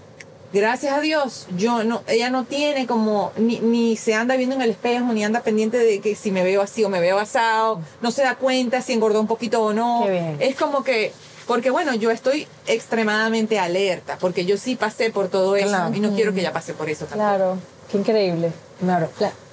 [0.54, 4.62] gracias a Dios, yo no, ella no tiene como, ni, ni, se anda viendo en
[4.62, 7.80] el espejo, ni anda pendiente de que si me veo así o me veo asado,
[8.00, 10.06] no se da cuenta si engordó un poquito o no.
[10.38, 11.12] Es como que,
[11.46, 16.14] porque bueno, yo estoy extremadamente alerta, porque yo sí pasé por todo eso y no
[16.14, 17.28] quiero que ella pase por eso también.
[17.28, 17.58] Claro,
[17.90, 18.52] qué increíble.
[18.80, 19.10] Claro.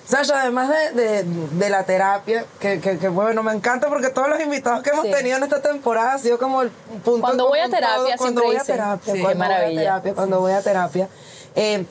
[0.07, 4.81] Sasha, además de, de, la terapia, que, que, bueno, me encanta porque todos los invitados
[4.81, 7.19] que hemos tenido en esta temporada ha sido como el punto.
[7.19, 10.51] Cuando voy a terapia, cuando voy a terapia, sí, cuando, voy a terapia cuando voy
[10.53, 11.09] a terapia,
[11.55, 11.85] eh,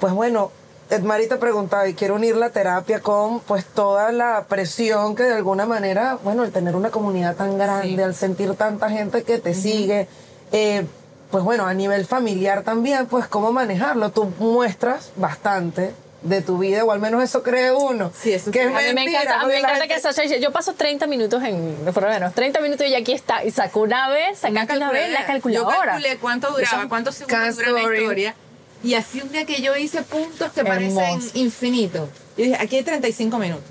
[0.00, 0.50] pues bueno,
[0.88, 5.34] Edmari te preguntaba, y quiero unir la terapia con pues toda la presión que de
[5.34, 9.52] alguna manera, bueno, el tener una comunidad tan grande, al sentir tanta gente que te
[9.52, 10.08] sigue,
[10.52, 10.86] eh,
[11.30, 14.10] pues bueno, a nivel familiar también, pues cómo manejarlo.
[14.10, 15.92] Tú muestras bastante
[16.24, 18.10] de tu vida, o al menos eso cree uno.
[18.18, 20.50] Sí, eso que a mí me encanta, a mí me encanta que Sasha dice, yo
[20.52, 24.08] paso 30 minutos en, por lo menos, 30 minutos y aquí está, y sacó una
[24.08, 25.76] vez, sacaste una, vez la calculadora.
[25.76, 28.34] Yo calculé cuánto duraba, cuántos segundos dura la historia,
[28.82, 32.08] y así un día que yo hice puntos que parecen infinitos.
[32.36, 33.64] Yo dije, aquí hay 35 minutos.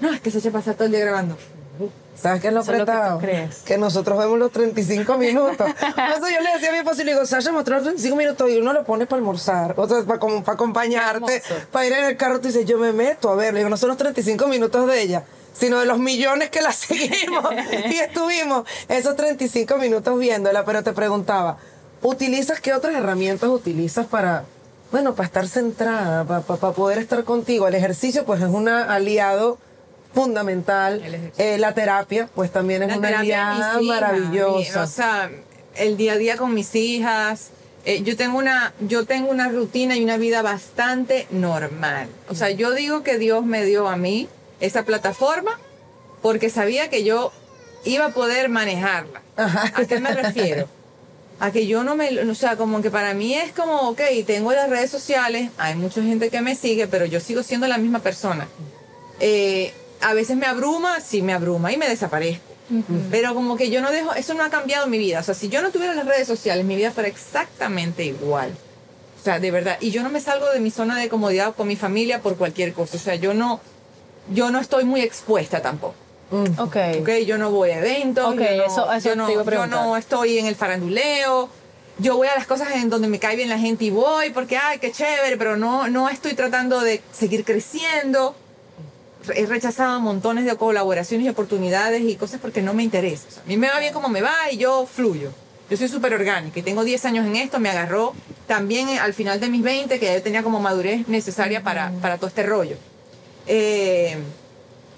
[0.00, 1.38] No, es que se pasa todo el día grabando.
[2.16, 3.18] ¿Sabes qué es lo apretado?
[3.18, 5.66] Que, que, nosotros vemos los 35 minutos.
[5.68, 8.50] Eso yo le decía a mi esposo y le digo, Sasha mostró los 35 minutos
[8.50, 12.16] y uno lo pone para almorzar, o sea, para, para acompañarte, para ir en el
[12.16, 12.40] carro.
[12.40, 15.02] Tú dices, yo me meto a ver, le digo, no son los 35 minutos de
[15.02, 17.44] ella, sino de los millones que la seguimos
[17.90, 20.64] y estuvimos esos 35 minutos viéndola.
[20.64, 21.58] Pero te preguntaba,
[22.02, 24.44] ¿utilizas qué otras herramientas utilizas para,
[24.90, 27.68] bueno, para estar centrada, para, para poder estar contigo?
[27.68, 29.58] El ejercicio, pues, es un aliado
[30.16, 31.02] fundamental.
[31.36, 34.82] Eh, la terapia, pues también es una aliada maravillosa.
[34.82, 35.30] o sea,
[35.76, 37.50] el día a día con mis hijas.
[37.84, 42.08] Eh, yo tengo una yo tengo una rutina y una vida bastante normal.
[42.28, 45.60] O sea, yo digo que Dios me dio a mí esa plataforma
[46.20, 47.30] porque sabía que yo
[47.84, 49.22] iba a poder manejarla.
[49.36, 50.66] ¿A qué me refiero?
[51.38, 54.50] A que yo no me, o sea, como que para mí es como, ok, tengo
[54.52, 58.00] las redes sociales, hay mucha gente que me sigue, pero yo sigo siendo la misma
[58.00, 58.48] persona.
[59.20, 62.56] Eh, a veces me abruma, sí me abruma y me desaparezco.
[63.10, 65.20] Pero como que yo no dejo, eso no ha cambiado mi vida.
[65.20, 68.50] O sea, si yo no tuviera las redes sociales, mi vida fuera exactamente igual.
[69.20, 69.78] O sea, de verdad.
[69.80, 72.72] Y yo no me salgo de mi zona de comodidad con mi familia por cualquier
[72.72, 72.96] cosa.
[72.96, 73.60] O sea, yo no,
[74.32, 75.94] yo no estoy muy expuesta tampoco.
[76.30, 76.58] Mm.
[76.60, 76.76] Ok.
[77.02, 78.34] Ok, yo no voy a eventos.
[78.34, 81.48] Ok, eso, eso yo, no, yo no estoy en el faranduleo.
[81.98, 84.56] Yo voy a las cosas en donde me cae bien la gente y voy porque,
[84.56, 88.34] ay, qué chévere, pero no, no estoy tratando de seguir creciendo
[89.34, 93.26] he rechazado montones de colaboraciones y oportunidades y cosas porque no me interesa.
[93.44, 95.32] a mí me va bien como me va y yo fluyo.
[95.68, 98.14] Yo soy súper orgánica y tengo 10 años en esto, me agarró
[98.46, 102.16] también al final de mis 20, que ya yo tenía como madurez necesaria para, para
[102.18, 102.76] todo este rollo.
[103.48, 104.16] Eh,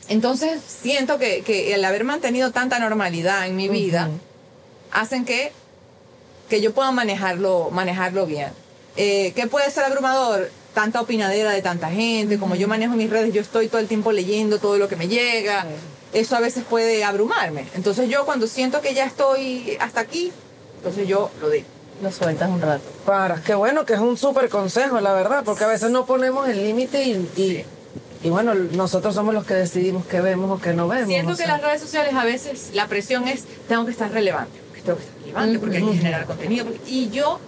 [0.08, 4.10] entonces siento que, que, el haber mantenido tanta normalidad en mi vida
[4.90, 5.52] hacen que,
[6.50, 8.50] que yo pueda manejarlo, manejarlo bien.
[8.96, 10.50] Eh, ¿Qué puede ser abrumador?
[10.78, 14.12] Tanta opinadera de tanta gente, como yo manejo mis redes, yo estoy todo el tiempo
[14.12, 15.66] leyendo todo lo que me llega,
[16.12, 17.66] eso a veces puede abrumarme.
[17.74, 20.30] Entonces yo cuando siento que ya estoy hasta aquí,
[20.76, 21.66] entonces yo lo digo.
[22.00, 22.84] Lo sueltas un rato.
[23.04, 26.48] Para, qué bueno, que es un súper consejo, la verdad, porque a veces no ponemos
[26.48, 27.64] el límite y,
[28.22, 31.08] y, bueno, nosotros somos los que decidimos qué vemos o qué no vemos.
[31.08, 34.96] Siento que las redes sociales a veces la presión es, tengo que estar relevante, tengo
[34.96, 36.66] que estar relevante porque hay que generar contenido.
[36.86, 37.40] Y yo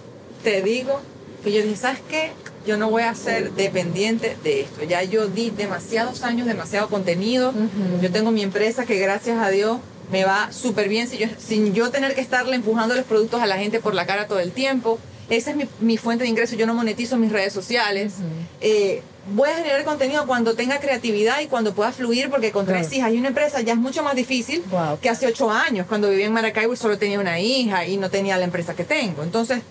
[0.43, 0.99] te digo
[1.43, 2.31] que yo dije, ¿sabes qué?
[2.65, 4.83] yo no voy a ser dependiente de esto.
[4.83, 7.53] Ya yo di demasiados años, demasiado contenido.
[8.01, 9.79] Yo tengo mi empresa que gracias a Dios
[10.11, 13.47] me va súper bien sin yo, sin yo tener que estarle empujando los productos a
[13.47, 14.99] la gente por la cara todo el tiempo.
[15.29, 16.55] Esa es mi, mi fuente de ingreso.
[16.55, 18.15] Yo no monetizo mis redes sociales.
[18.59, 19.01] Eh,
[19.33, 23.13] voy a generar contenido cuando tenga creatividad y cuando pueda fluir, porque con tres hijas
[23.13, 24.61] y una empresa ya es mucho más difícil
[25.01, 28.09] que hace ocho años, cuando vivía en Maracaibo y solo tenía una hija y no
[28.09, 29.23] tenía la empresa que tengo.
[29.23, 29.61] Entonces,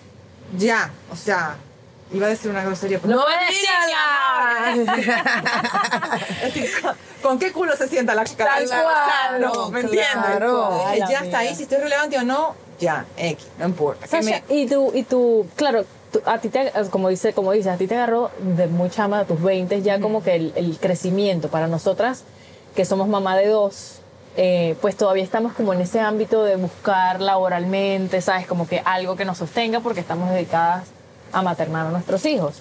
[0.57, 1.55] ya, o sea,
[2.13, 2.99] Iba a decir una grosería.
[2.99, 3.23] pero- ¡No
[6.43, 6.69] decir,
[7.21, 8.55] ¿con, qué culo se sienta la cara?
[8.55, 10.09] Tal cual, no, ¿me entiendes?
[10.11, 10.83] claro.
[10.87, 14.07] Ay, ya está ahí, si estoy relevante o no, ya, X, no importa.
[14.07, 17.71] Sasha, me- y tú, y tú, claro, tú- a ti te, como dice, como dices,
[17.71, 20.77] a ti te agarró de muy chama, de tus 20, ya como que el, el
[20.79, 22.25] crecimiento para nosotras,
[22.75, 24.00] que somos mamá de dos,
[24.37, 28.47] eh, pues todavía estamos como en ese ámbito de buscar laboralmente, ¿sabes?
[28.47, 30.87] Como que algo que nos sostenga porque estamos dedicadas
[31.33, 32.55] a maternar a nuestros hijos.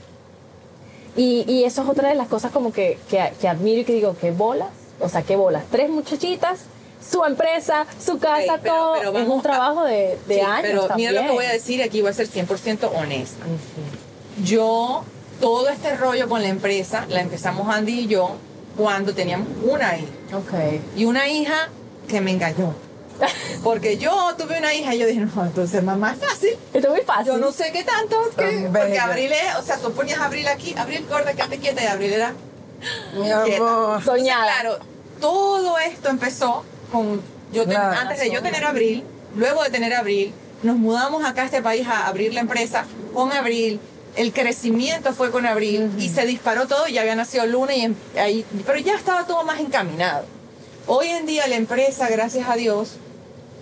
[1.16, 3.92] Y, y eso es otra de las cosas como que, que, que admiro y que
[3.92, 4.68] digo, qué bolas,
[5.00, 5.64] o sea, qué bolas.
[5.70, 6.61] Tres muchachitas,
[7.09, 8.92] su empresa, su casa, Ok, pero- todo.
[8.94, 11.83] pero es un trabajo de, de Sí, años Pero mira lo que voy a decir
[11.83, 13.44] aquí voy a ser 100% honesta.
[14.44, 15.04] Yo,
[15.40, 18.37] todo este rollo con la empresa, la empezamos Andy y yo
[18.76, 20.09] cuando teníamos una hija.
[20.37, 20.52] Ok.
[20.96, 21.68] Y una hija
[22.09, 22.74] que me engañó.
[23.62, 26.50] Porque yo tuve una hija y yo dije, no, entonces mamá es fácil.
[26.72, 27.26] Esto es muy fácil.
[27.35, 28.98] Yo no sé qué tanto, que- Tan porque.
[28.98, 32.33] Abril es, o sea, tú ponías Abril aquí, Abril gorda, quédate quieta y Abril era
[33.14, 33.98] Mi amor.
[33.98, 34.78] Entonces, claro,
[35.20, 37.20] todo esto empezó con,
[37.52, 39.04] yo ten- antes de yo tener Abril,
[39.37, 43.30] luego de tener Abril, nos mudamos acá a este país a abrir la empresa con
[43.33, 43.80] Abril.
[44.16, 47.94] El crecimiento fue con Abril y se disparó todo y ya había nacido Luna y
[48.18, 50.25] ahí, pero ya estaba todo más encaminado.
[50.87, 52.96] Hoy en día la empresa, gracias a Dios,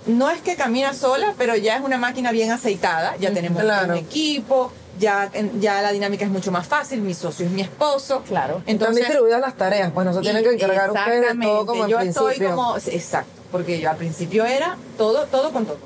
[0.07, 3.15] no es que camina sola, pero ya es una máquina bien aceitada.
[3.19, 3.93] Ya tenemos Claro.
[3.93, 5.31] un equipo, ya,
[5.61, 7.03] ya la dinámica es mucho más fácil.
[7.03, 8.23] Mi socio es mi esposo.
[8.27, 8.59] Claro.
[8.59, 11.85] Están Entonces, distribuidas las tareas, pues no se tienen que encargar ustedes de todo como
[11.85, 12.31] en yo principio.
[12.31, 15.79] estoy como, exacto, porque yo al principio era todo, todo con todo.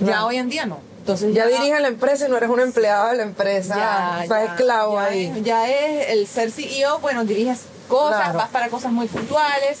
[0.00, 0.78] Ya hoy en día no.
[1.00, 4.44] Entonces Ya diriges la empresa y no eres un empleado de la empresa, ya, ya,
[4.44, 5.26] esclavo ya ahí.
[5.36, 8.38] Es, ya es el ser CEO, bueno, diriges cosas, Claro.
[8.38, 9.78] vas para cosas muy puntuales.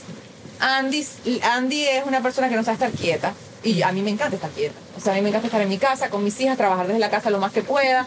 [0.58, 1.06] Andy,
[1.42, 4.50] Andy es una persona que no sabe estar quieta y a mí me encanta estar
[4.50, 4.74] quieta.
[4.96, 6.98] O sea, a mí me encanta estar en mi casa, con mis hijas, trabajar desde
[7.00, 8.06] la casa lo más que pueda.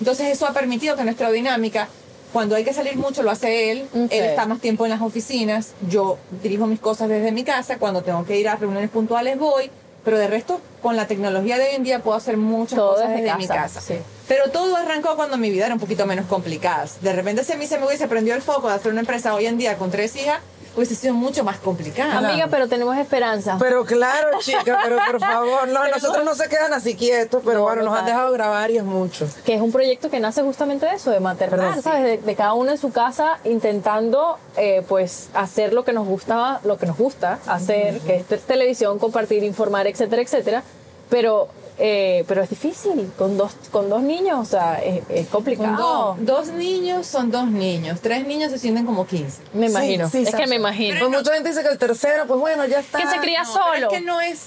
[0.00, 1.88] Entonces eso ha permitido que nuestra dinámica,
[2.32, 3.88] cuando hay que salir mucho, lo hace él.
[3.94, 4.10] Ok.
[4.12, 8.02] Él está más tiempo en las oficinas, yo dirijo mis cosas desde mi casa, cuando
[8.02, 9.70] tengo que ir a reuniones puntuales voy,
[10.04, 13.08] pero de resto, con la tecnología de hoy en día puedo hacer muchas Todo cosas
[13.08, 13.94] desde desde mi casa, sí.
[14.28, 16.86] Pero todo arrancó cuando mi vida era un poquito menos complicada.
[17.00, 19.46] De repente, a mí se me hubiese prendido el foco de hacer una empresa hoy
[19.46, 20.40] en día con tres hijas,
[20.76, 22.18] hubiese sido mucho más complicada.
[22.18, 23.56] Amiga, pero tenemos esperanza.
[23.58, 27.82] Pero claro, chica, pero por favor, no, nosotros no se quedan así quietos, pero bueno,
[27.82, 29.26] nos han dejado grabar y es mucho.
[29.44, 31.80] que es un proyecto que nace justamente de eso, de maternar.
[31.82, 32.02] ¿sabes?
[32.02, 36.60] De, de cada uno en su casa intentando, eh, pues, hacer lo que nos gustaba,
[36.64, 40.62] lo que nos gusta hacer, que es te- televisión, compartir, informar, etcétera, etcétera.
[41.10, 45.42] Pero, eh, pero es difícil con dos, con dos niños, o sea, es, es Con
[45.42, 46.16] complicado.
[46.18, 49.42] dos, dos niños son dos niños, tres niños se sienten como 15.
[49.54, 50.08] Me imagino.
[50.08, 50.98] Sí, sí, es que me imagino.
[51.00, 52.98] Pues mucha gente dice que el tercero, pues bueno, ya está.
[52.98, 53.86] Que se cría No, solo.
[53.90, 54.38] es que no es,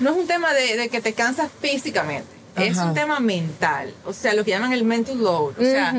[0.00, 2.26] no es un tema de, de que te cansas físicamente.
[2.56, 5.94] Es un tema mental, o sea, lo que llaman el mental load, o sea,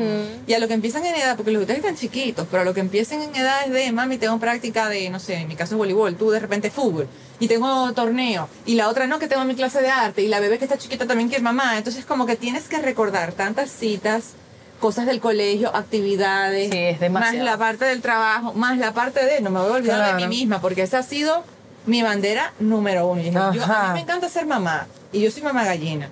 [0.46, 2.72] y a lo que empiezan en edad, porque los ustedes están chiquitos, pero a lo
[2.74, 5.74] que empiecen en edad es de, mami, tengo práctica de, no sé, en mi caso
[5.74, 7.08] es voleibol, tú de repente fútbol,
[7.40, 10.38] y tengo torneo, y la otra no, que tengo mi clase de arte, y la
[10.38, 14.34] bebé que está chiquita también quiere mamá, entonces como que tienes que recordar tantas citas,
[14.78, 19.40] cosas del colegio, actividades, Sí, es más la parte del trabajo, más la parte de,
[19.40, 21.42] no me voy a olvidar de mí misma, porque esa ha sido
[21.86, 23.22] mi bandera número uno.
[23.52, 26.10] Yo- a mí me encanta ser mamá, y yo soy mamá gallina.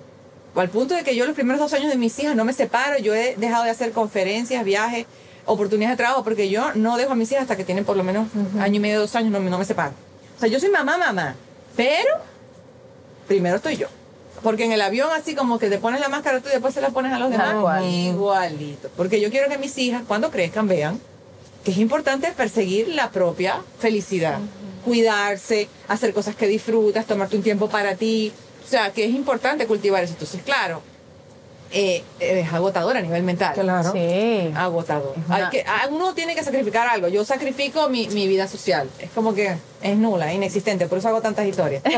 [0.55, 2.53] O al punto de que yo los primeros dos años de mis hijas no me
[2.53, 5.05] separo, yo he dejado de hacer conferencias, viajes,
[5.45, 8.03] oportunidades de trabajo, porque yo no dejo a mis hijas hasta que tienen por lo
[8.03, 8.27] menos
[8.59, 9.93] año y medio, dos años, no, me- no me separo.
[10.37, 11.35] O sea, yo soy mamá, mamá,
[11.75, 12.09] pero
[13.27, 13.87] primero estoy yo.
[14.41, 16.81] Porque en el avión así como que te pones la máscara tú y después se
[16.81, 17.55] la pones a los demás.
[17.61, 17.83] Cual.
[17.85, 18.89] Igualito.
[18.97, 20.99] Porque yo quiero que mis hijas, cuando crezcan, vean
[21.63, 24.39] que es importante perseguir la propia felicidad.
[24.83, 28.33] Cuidarse, hacer cosas que disfrutas, tomarte un tiempo para ti.
[28.63, 30.13] O sea, que es importante cultivar eso.
[30.13, 30.81] Entonces, claro,
[31.73, 33.53] eh, es agotador a nivel mental.
[33.55, 33.91] Claro.
[33.91, 34.51] Sí.
[34.55, 35.15] Agotador.
[35.27, 37.07] una- Hay que, ah, uno tiene que sacrificar algo.
[37.07, 38.89] Yo sacrifico mi, mi vida social.
[38.99, 40.87] Es como que es nula, inexistente.
[40.87, 41.83] Por eso hago tantas historias.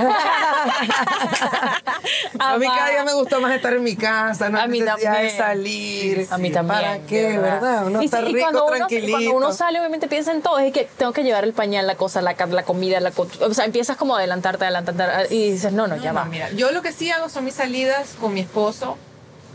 [2.39, 5.11] A mí cada día me gustó más estar en mi casa, no A mí necesidad
[5.13, 5.38] de también.
[5.38, 6.27] salir.
[6.29, 7.61] A mí también, ¿Para qué, verdad.
[7.61, 7.88] verdad?
[7.88, 10.59] Uno y, está sí, y rico, cuando, uno, cuando uno sale, obviamente piensa en todo.
[10.59, 13.11] Es que tengo que llevar el pañal, la cosa, la, la comida, la
[13.41, 15.33] O sea, empiezas como a adelantarte, adelantarte.
[15.33, 16.25] Y dices, no, no, ya No, va.
[16.25, 18.97] mira, yo lo que sí hago son mis salidas con mi esposo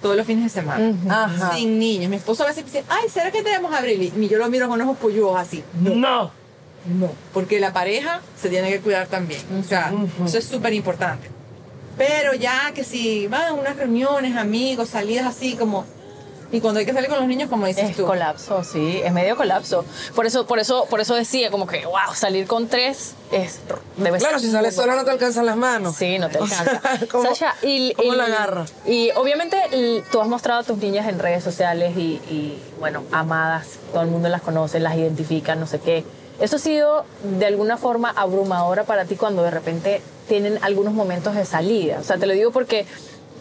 [0.01, 0.94] todos los fines de semana.
[1.09, 1.55] Ajá.
[1.55, 2.11] Sin niños.
[2.11, 4.12] Mi esposo a veces dice, ay, ¿será que tenemos abril?
[4.16, 5.62] Y yo lo miro con ojos polludos así.
[5.80, 5.94] No.
[5.94, 6.30] No.
[6.98, 7.11] No.
[7.32, 9.40] Porque la pareja se tiene que cuidar también.
[9.59, 9.92] O sea,
[10.24, 11.28] eso es súper importante.
[11.98, 15.84] Pero ya que si van a unas reuniones, amigos, salidas así como...
[16.53, 18.05] Y cuando hay que salir con los niños, como dices Es tú.
[18.05, 19.84] colapso, sí, es medio colapso.
[20.16, 23.61] Por eso, por eso, por eso decía como que, wow, salir con tres es
[23.96, 25.94] debe Claro, ser si sales sola no te alcanzan las manos.
[25.96, 26.80] Sí, no te O alcanza.
[27.11, 28.72] ¿cómo, Sasha, y, cómo y- la agarras?
[28.84, 33.05] Y obviamente y tú has mostrado a tus niñas en redes sociales y, y, bueno,
[33.12, 36.05] amadas, todo el mundo las conoce, las identifica, no sé qué.
[36.40, 37.05] ¿Eso ha sido
[37.38, 41.98] de alguna forma abrumadora para ti cuando de repente tienen algunos momentos de salida?
[42.01, 42.86] O sea, te lo digo porque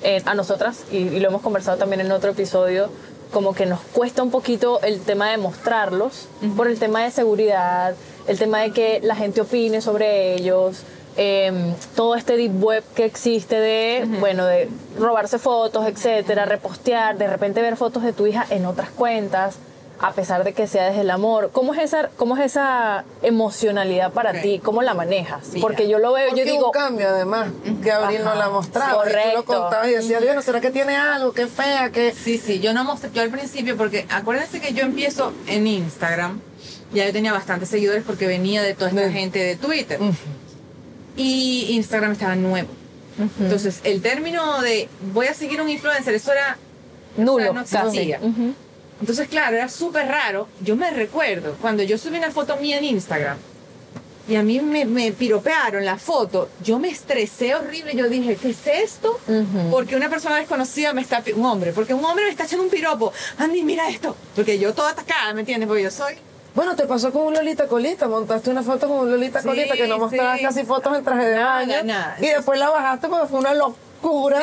[0.04, 2.90] eh, a nosotras, y, y lo hemos conversado también en otro episodio,
[3.32, 6.28] como que nos cuesta un poquito el tema de mostrarlos
[6.58, 7.96] por el tema de seguridad,
[8.28, 10.84] el tema de que la gente opine sobre ellos,
[11.18, 11.52] eh,
[11.96, 17.62] todo este deep web que existe de, bueno, de robarse fotos, etcétera, repostear, de repente
[17.62, 19.58] ver fotos de tu hija en otras cuentas,
[20.02, 21.50] a pesar de que sea desde el amor.
[21.52, 24.60] ¿Cómo es esa, cómo es esa emocionalidad para ti?
[24.64, 25.48] ¿Cómo la manejas?
[25.50, 27.50] Mira, Porque yo lo veo, Porque yo digo, un cambio además,
[27.84, 28.92] que Abril no la mostraba.
[28.92, 29.36] y tú Correcto.
[29.38, 31.34] lo contabas y decías, Dios, ¿no será que tiene algo?
[31.34, 32.14] Qué fea, que...
[32.14, 36.40] Sí, sí, yo no mostré, yo al principio, porque acuérdense que yo empiezo en Instagram,
[36.94, 40.00] ya yo tenía bastantes seguidores porque venía de toda esta De- gente de Twitter.
[41.18, 42.70] Y Instagram estaba nuevo.
[43.42, 46.58] Entonces, el término de voy a seguir un influencer, eso era
[47.18, 47.76] nulo, no casi.
[47.78, 48.20] existía.
[48.22, 48.54] Ujú.
[49.00, 50.48] Entonces, claro, era súper raro.
[50.62, 53.38] Yo me recuerdo cuando yo subí una foto mía en Instagram
[54.28, 57.96] y a mí me, me piropearon la foto, yo me estresé horrible.
[57.96, 59.20] Yo dije, ¿qué es esto?
[59.72, 62.70] Porque una persona desconocida me está, un hombre, porque un hombre me está echando un
[62.70, 63.12] piropo.
[63.40, 64.16] Andy, mira esto.
[64.36, 65.68] Porque yo toda atacada, ¿me entiendes?
[65.68, 66.14] Porque yo soy.
[66.54, 69.76] Bueno, te pasó con un Lolita Colita, montaste una foto con un Lolita Sí, Colita
[69.76, 70.44] que no mostrabas sí.
[70.46, 71.84] casi fotos en traje de Nada, baño.
[71.86, 72.18] nada.
[72.20, 73.78] Y después la bajaste porque fue una locura.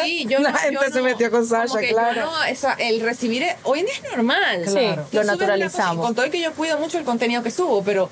[0.05, 2.27] Sí, yo La no- gente yo se no- metió con Sasha, claro.
[2.27, 2.33] no,
[2.79, 4.63] el recibir, e- hoy en día es normal.
[4.67, 6.05] Sí, Tú lo y naturalizamos.
[6.05, 8.09] Con todo el que yo cuido mucho el contenido que subo, pero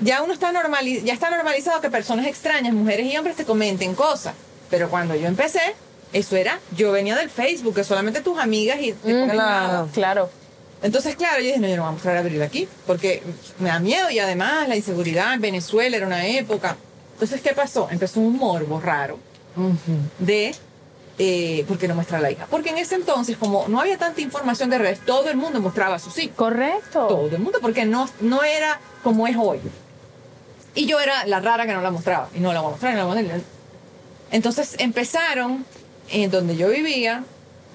[0.00, 3.94] ya uno está normali ya está normalizado que personas extrañas, mujeres y hombres, te comenten
[3.94, 4.34] cosas.
[4.70, 5.60] Pero cuando yo empecé,
[6.12, 9.88] eso era, yo venía del Facebook, que solamente tus amigas y te Mm.
[9.92, 10.30] Claro.
[10.80, 13.22] Entonces, claro, yo dije, no, yo no voy a mostrar a Abril aquí, porque
[13.58, 16.76] me da miedo y además la inseguridad en Venezuela era una época.
[17.14, 17.88] Entonces, ¿qué pasó?
[17.90, 19.18] Empezó un morbo raro
[20.20, 20.54] de
[21.18, 22.46] eh, por qué no muestra a la hija.
[22.48, 25.96] Porque en ese entonces, como no había tanta información de redes, todo el mundo mostraba
[25.96, 26.36] a sus hijos.
[26.36, 27.06] Correcto.
[27.08, 29.60] Todo el mundo, porque no, no era como es hoy.
[30.74, 32.28] Y yo era la rara que no la mostraba.
[32.34, 33.40] Y no la voy a mostrar, no la voy a mostrar.
[34.30, 35.64] Entonces empezaron
[36.10, 37.24] en donde yo vivía.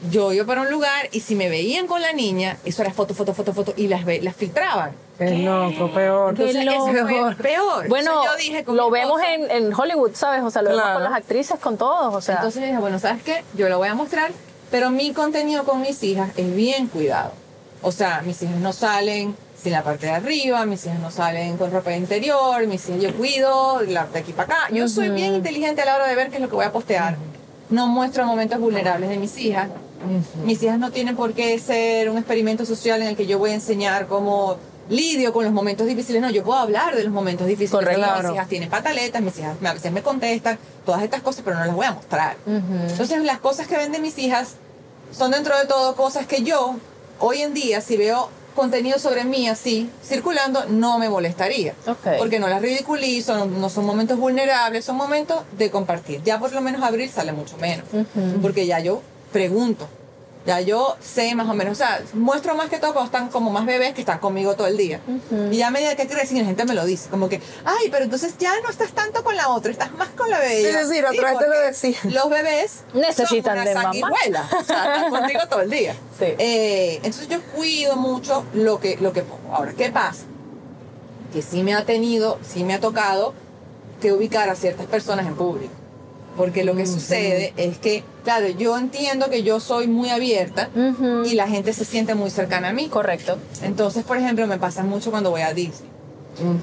[0.10, 3.14] Yo iba para un lugar y si me veían con la niña, eso era foto,
[3.14, 4.91] foto, foto, foto, y las, las filtraban.
[5.18, 6.34] Qué loco, peor.
[6.36, 7.41] Qué Entonces, eso fue loco.
[7.41, 7.88] peor.
[7.88, 10.41] Bueno, Entonces, yo dije lo vemos en, en Hollywood, ¿sabes?
[10.43, 10.99] O sea, lo vemos Claro.
[10.99, 12.36] con las actrices, con todos, o sea.
[12.36, 13.43] Entonces dije, bueno, ¿sabes qué?
[13.55, 14.32] Yo lo voy a mostrar,
[14.72, 17.32] pero mi contenido con mis hijas es bien cuidado.
[17.82, 21.57] O sea, mis hijas no salen sin la parte de arriba, mis hijas no salen
[21.57, 24.74] con ropa interior, mis hijas yo cuido la de aquí para acá.
[24.74, 26.72] Yo soy bien inteligente a la hora de ver qué es lo que voy a
[26.72, 27.18] postear.
[27.70, 29.70] No muestro momentos vulnerables de mis hijas.
[30.43, 33.51] Mis hijas no tienen por qué ser un experimento social en el que yo voy
[33.51, 34.57] a enseñar cómo
[34.90, 36.22] lidio con los momentos difíciles.
[36.22, 37.72] No, yo puedo hablar de los momentos difíciles.
[37.72, 38.00] Correcto.
[38.02, 38.34] Mis Claro.
[38.34, 41.76] hijas tienen pataletas, mis hijas a veces me contestan, todas estas cosas, pero no las
[41.76, 42.36] voy a mostrar.
[42.46, 44.56] Entonces, las cosas que ven de mis hijas
[45.12, 46.76] son dentro de todo cosas que yo,
[47.20, 51.74] hoy en día, si veo contenido sobre mí así, circulando, no me molestaría.
[51.88, 52.18] Ok.
[52.20, 56.22] Porque no las ridiculizo, no, no son momentos vulnerables, son momentos de compartir.
[56.24, 57.86] Ya por lo menos abril sale mucho menos.
[58.42, 59.88] Porque ya yo pregunto.
[60.46, 63.50] Ya yo sé más o menos, o sea, muestro más que todo cuando están como
[63.50, 65.00] más bebés que están conmigo todo el día.
[65.52, 68.04] Y ya a medida que crecen, la gente me lo dice, como que, ay, pero
[68.04, 70.62] entonces ya no estás tanto con la otra, estás más con la bebé.
[70.62, 71.98] Sí, sí, sí, la otra vez te lo porque decía.
[72.04, 73.84] Los bebés Necesitan son de una mamá.
[73.84, 75.94] sanguijuela, o sea, están contigo todo el día.
[76.20, 76.26] Sí.
[76.38, 79.56] Eh, entonces yo cuido mucho lo que, lo que pongo.
[79.56, 80.24] Ahora, ¿qué pasa?
[81.32, 83.34] Que sí me ha tenido, sí me ha tocado
[84.02, 85.74] que ubicar a ciertas personas en público.
[86.36, 90.70] Porque lo que sucede es que, claro, yo entiendo que yo soy muy abierta
[91.26, 92.88] y la gente se siente muy cercana a mí.
[92.90, 93.38] Correcto.
[93.62, 95.90] Entonces, por ejemplo, me pasa mucho cuando voy a Disney.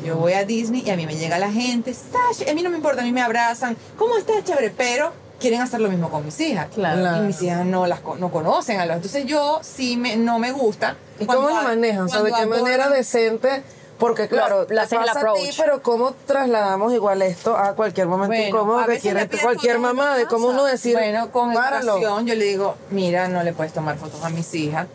[0.04, 2.70] Yo voy a Disney y a mí me llega la gente, Sasha, a mí no
[2.70, 4.70] me importa, a mí me abrazan, ¿cómo estás, chévere?
[4.76, 6.68] Pero quieren hacer lo mismo con mis hijas.
[6.74, 7.22] Claro.
[7.22, 8.96] Y mis hijas no las no conocen a los.
[8.96, 10.96] Entonces yo sí me, no me gusta.
[11.18, 12.02] ¿Y cómo lo manejan?
[12.02, 13.62] O sea, ¿de qué manera decente?
[14.00, 18.48] Porque claro, el pasa a ti, pero ¿cómo trasladamos igual esto a cualquier momento Bueno,
[18.48, 20.16] incómodo que quiere cualquier mamá?
[20.16, 21.98] De cómo uno decir, Bueno, con páralo.
[21.98, 24.86] educación yo le digo, mira, no le puedes tomar fotos a mis hijas,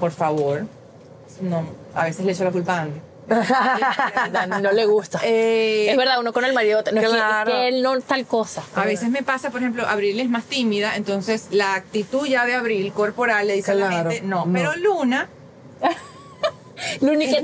[0.00, 0.64] por favor.
[1.40, 1.62] No,
[1.94, 3.00] a veces le echo la culpa a Andy.
[4.62, 5.20] No le gusta.
[5.24, 7.50] Eh, es verdad, uno con el marido, no es que- Claro.
[7.50, 8.62] es que él no tal cosa.
[8.74, 12.54] A veces me pasa, por ejemplo, Abril es más tímida, entonces la actitud ya de
[12.54, 14.52] Abril corporal le dice a la gente, no, no.
[14.52, 15.28] pero Luna
[17.00, 17.40] Luni, que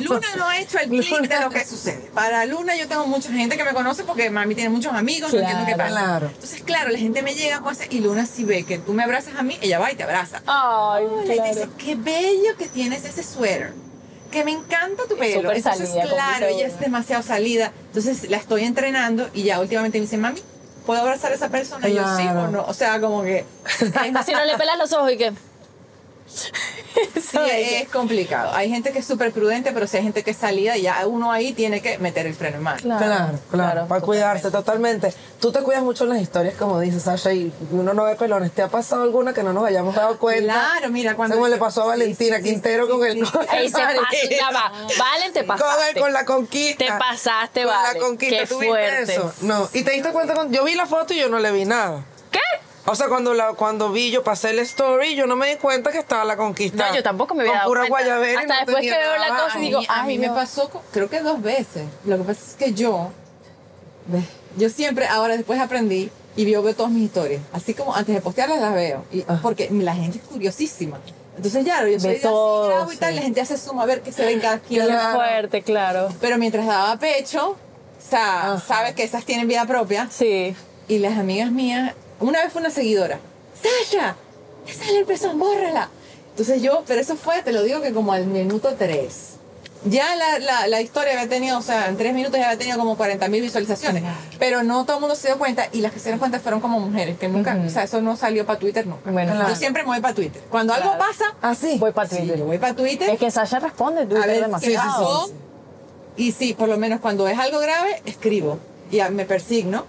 [0.00, 2.10] Luna no ha hecho el clic de lo que sucede.
[2.14, 5.38] Para Luna yo tengo mucha gente que me conoce porque mami tiene muchos amigos, no
[5.40, 6.04] entiendo qué Claro, pasa.
[6.06, 6.26] claro.
[6.34, 9.42] Entonces, claro, la gente me llega y Luna si ve que tú me abrazas a
[9.42, 10.42] mí, ella va y te abraza.
[10.46, 11.48] Ay, Y claro.
[11.54, 13.72] dice, qué bello que tienes ese suéter.
[14.30, 15.50] Que me encanta tu pelo.
[15.52, 17.72] Entonces, salida, claro, ella es demasiado salida.
[17.86, 20.40] Entonces la estoy entrenando y ya últimamente me dice, mami,
[20.84, 21.88] ¿puedo abrazar a esa persona?
[21.88, 22.42] Y yo sí Claro.
[22.42, 22.64] o no.
[22.66, 23.44] O sea, como que
[24.26, 25.32] Si no le pelas los ojos y que.
[26.28, 27.38] Sí,
[27.82, 28.52] es complicado.
[28.54, 31.32] Hay gente que es súper prudente, pero si hay gente que es salida, ya uno
[31.32, 32.80] ahí tiene que meter el freno en mano.
[32.80, 35.12] Claro, claro, para cuidarse totalmente.
[35.40, 38.52] Tú te cuidas mucho en las historias, como dices, Sasha, y uno no ve pelones.
[38.52, 40.52] ¿Te ha pasado alguna que no nos hayamos dado cuenta?
[40.52, 43.30] Claro, mira, cuando- Como le pasó a Valentina sí, sí, Quintero sí, con sí, el.
[43.30, 44.30] con el Ahí se pasó, marido.
[44.30, 44.72] ya va.
[44.98, 45.90] Valen, te Con, pasaste.
[45.94, 46.84] el- con la conquista.
[46.84, 47.98] Te pasaste, Con vale.
[48.00, 48.36] la conquista.
[48.38, 49.12] Qué ¿Tú viste fuerte.
[49.14, 49.32] eso?
[49.42, 49.68] No.
[49.72, 50.52] Y te diste cuenta cuando.
[50.56, 52.04] Yo vi la foto y yo no le vi nada.
[52.32, 52.40] ¿Qué?
[52.90, 55.92] O sea, cuando, la, cuando vi, yo pasé el story, yo no me di cuenta
[55.92, 56.88] que estaba la conquista.
[56.88, 58.04] No, yo tampoco me había Con dado pura cuenta.
[58.08, 59.44] guayabera Hasta no después que veo la nada.
[59.44, 61.84] cosa y A digo, mí, a mí me pasó, creo que dos veces.
[62.04, 63.10] Lo que pasa es que yo,
[64.56, 67.42] yo siempre, ahora después aprendí y yo veo todas mis historias.
[67.52, 69.04] Así como antes de postearlas las veo.
[69.12, 70.98] Y, porque la gente es curiosísima.
[71.36, 73.16] Entonces, claro, yo soy Ve así, todo, grabo y tal, sí.
[73.16, 74.86] la gente hace zoom a ver qué se ve en cada quien.
[74.86, 76.08] Qué fuerte, claro.
[76.20, 78.60] Pero mientras daba pecho, o sea, Ajá.
[78.66, 80.08] sabes que esas tienen vida propia.
[80.10, 80.56] Sí.
[80.88, 83.18] Y las amigas mías, una vez fue una seguidora,
[83.54, 84.16] Sasha,
[84.66, 85.88] te sale el pezón, bórrala.
[86.30, 89.34] Entonces yo, pero eso fue, te lo digo que como al minuto 3.
[89.84, 92.78] Ya la, la, la historia había tenido, o sea, en tres minutos ya había tenido
[92.78, 94.02] como 40 mil visualizaciones.
[94.38, 96.60] Pero no todo el mundo se dio cuenta y las que se dieron cuenta fueron
[96.60, 99.08] como mujeres, que nunca, o sea, eso no salió para Twitter nunca.
[99.10, 99.54] Bueno, yo claro.
[99.56, 100.42] siempre me voy para Twitter.
[100.50, 101.04] Cuando algo Claro.
[101.06, 101.76] pasa, ¿Ah, sí?
[101.78, 102.38] Voy para sí, Twitter.
[102.38, 103.08] yo voy para Twitter.
[103.10, 104.88] Es que Sasha responde a Twitter ver qué demasiado.
[104.88, 105.30] pasó.
[106.16, 108.58] Y sí, por lo menos cuando es algo grave, escribo.
[108.90, 109.84] Y a- me persigno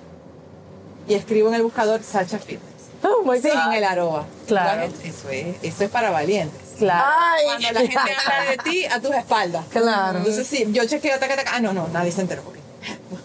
[1.10, 2.64] y escribo en el buscador Sacha Fitness.
[3.03, 3.74] Oh my Sin God.
[3.74, 4.26] el arroba.
[4.47, 4.84] Claro.
[5.03, 6.60] Eso es, eso es para valientes.
[6.78, 7.05] Claro.
[7.18, 7.45] Ay.
[7.45, 9.66] Cuando la gente habla de ti a tus espaldas.
[9.72, 10.20] Claro.
[10.20, 11.51] Entonces sí, yo chequeo, taca, taca.
[11.55, 12.41] Ah, no, no, nadie se enteró.
[12.43, 12.60] porque-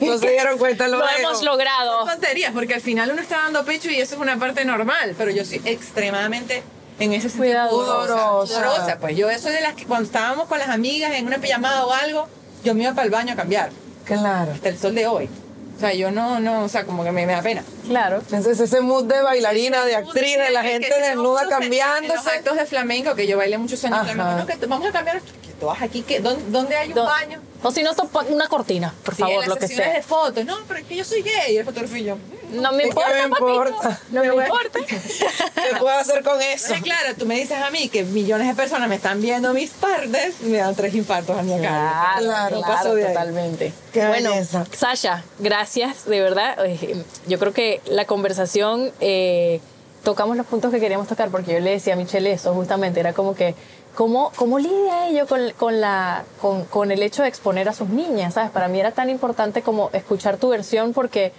[0.00, 1.12] No se dieron cuenta Lo luego.
[1.18, 2.00] hemos logrado.
[2.00, 5.14] Son tonterías, porque al final uno está dando pecho y eso es una parte normal,
[5.18, 6.62] pero yo soy extremadamente
[7.00, 8.30] en ese sentido Cuidadosa.
[8.38, 11.84] pudorosa, Pues yo eso de las que cuando estábamos con las amigas en una pijamada
[11.86, 12.28] o algo,
[12.62, 13.70] yo me iba para el baño a cambiar,
[14.04, 14.52] Claro.
[14.52, 15.28] hasta el sol de hoy.
[15.76, 17.64] O sea, yo no, no, o sea, como que me, me da pena.
[17.86, 18.18] Claro.
[18.18, 22.66] Entonces ese mood de bailarina, de actriz, de la gente desnuda En los actos de
[22.66, 24.12] flamenco, que yo bailé muchos años Ajá.
[24.12, 25.20] flamenco, no, que vamos a cambiar,
[25.58, 27.40] todas aquí, que, ¿dónde, dónde hay un Do- baño?
[27.62, 27.90] O si no,
[28.28, 29.92] una cortina, por Sí, en favor, las lo que sea.
[29.94, 32.18] de fotos, no, pero es que yo soy gay, y el fotógrafo y yo.
[32.54, 33.48] No me ¿Qué importa, me papito.
[33.48, 34.00] importa?
[34.10, 34.78] No me importa.
[34.88, 36.74] ¿Qué puedo hacer con eso?
[36.74, 39.70] Entonces, claro, tú me dices a mí que millones de personas me están viendo mis
[39.70, 42.14] partes, me dan tres infartos a mi cara.
[42.18, 43.72] Claro, Claro, claro, totalmente.
[43.92, 44.64] Qué bueno, belleza.
[44.72, 46.56] Sasha, gracias, de verdad.
[46.64, 49.60] Eh, Yo creo que la conversación eh,
[50.02, 53.12] tocamos los puntos que queríamos tocar, porque yo le decía a Michelle eso justamente, era
[53.14, 53.54] como que,
[53.94, 57.88] ¿cómo, cómo lidia ello con, con, la, con, con el hecho de exponer a sus
[57.88, 58.34] niñas?
[58.34, 58.50] ¿Sabes?
[58.50, 61.32] Para mí era tan importante como escuchar tu versión porque,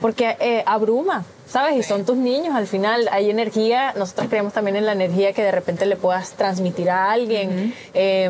[0.00, 1.24] porque eh, abruma.
[1.48, 1.76] ¿Sabes?
[1.76, 5.42] Y son tus niños, al final hay energía, nosotros creemos también en la energía que
[5.42, 8.28] de repente le puedas transmitir a alguien, Eh,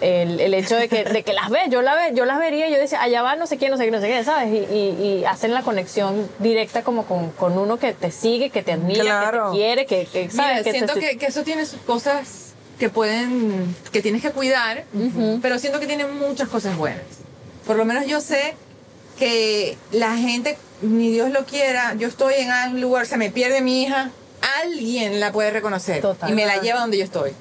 [0.00, 2.68] el, el hecho de que, de que las ves, yo, la ve, yo las vería,
[2.68, 4.54] yo decía, allá va no sé quién, no sé quién, no sé quién, ¿sabes?
[4.54, 8.62] Y, y- y hacen la conexión directa como con, con uno que te sigue, que
[8.62, 9.50] te admira, que Claro.
[9.50, 10.52] te quiere, que, que, ¿sabes?
[10.52, 14.30] Mira, que te- siento que, que eso tiene sus cosas que pueden, que tienes que
[14.30, 14.84] cuidar,
[15.42, 17.02] pero siento que tiene muchas cosas buenas.
[17.66, 18.54] Por lo menos yo sé
[19.20, 23.60] que la gente, ni Dios lo quiera, yo estoy en algún lugar, se me pierde
[23.60, 24.10] mi hija,
[24.62, 26.30] alguien la puede reconocer Total.
[26.30, 27.32] y me la lleva donde yo estoy.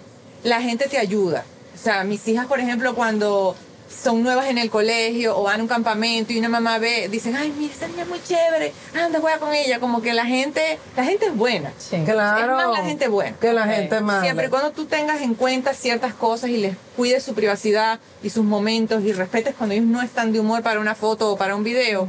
[0.43, 1.45] La gente te ayuda.
[1.73, 3.55] O sea, mis hijas, por ejemplo, cuando
[3.89, 7.35] son nuevas en el colegio o van a un campamento y una mamá ve, dicen,
[7.35, 9.79] ay, mira, esta niña es muy chévere, anda, juega con ella.
[9.79, 11.71] Como que la gente, la gente es buena.
[11.77, 11.97] Sí.
[12.05, 12.59] Claro.
[12.59, 13.35] Es más la gente buena.
[13.37, 13.69] Que la Sí.
[13.71, 14.21] gente mala.
[14.21, 18.43] Siempre cuando tú tengas en cuenta ciertas cosas y les cuides su privacidad y sus
[18.43, 21.63] momentos y respetes cuando ellos no están de humor para una foto o para un
[21.63, 22.07] video,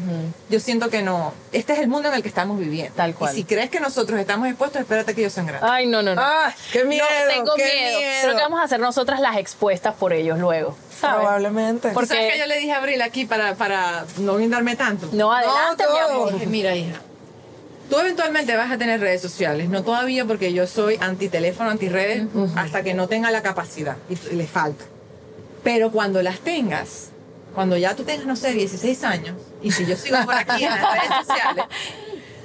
[0.48, 1.32] yo siento que no.
[1.52, 2.94] Este es el mundo en el que estamos viviendo.
[2.94, 3.32] Tal cual.
[3.34, 5.68] Y si crees que nosotros estamos expuestos, espérate que ellos sean grandes.
[5.70, 6.22] Ay, no, no, no.
[6.22, 7.04] ¡Ay, qué miedo!
[7.28, 8.00] no, tengo qué miedo.
[8.22, 10.76] Creo que vamos a ser nosotras las expuestas por ellos luego.
[11.00, 11.16] ¿Sabes?
[11.20, 11.88] Probablemente.
[11.88, 15.08] ¿Tú porque- ¿Sabes que yo le dije a Abril aquí para, para no brindarme tanto?
[15.12, 16.10] No, adelante, mi todo.
[16.14, 16.32] amor.
[16.34, 17.00] Dije, mira, hija,
[17.88, 21.88] tú eventualmente vas a tener redes sociales, no todavía porque yo soy anti teléfono, anti
[21.88, 22.24] redes,
[22.56, 24.84] hasta que no tenga la capacidad y le falta.
[25.64, 27.10] Pero cuando las tengas,
[27.54, 30.70] cuando ya tú tengas, no sé, 16 años, y si yo sigo por aquí en
[30.70, 31.64] las redes sociales,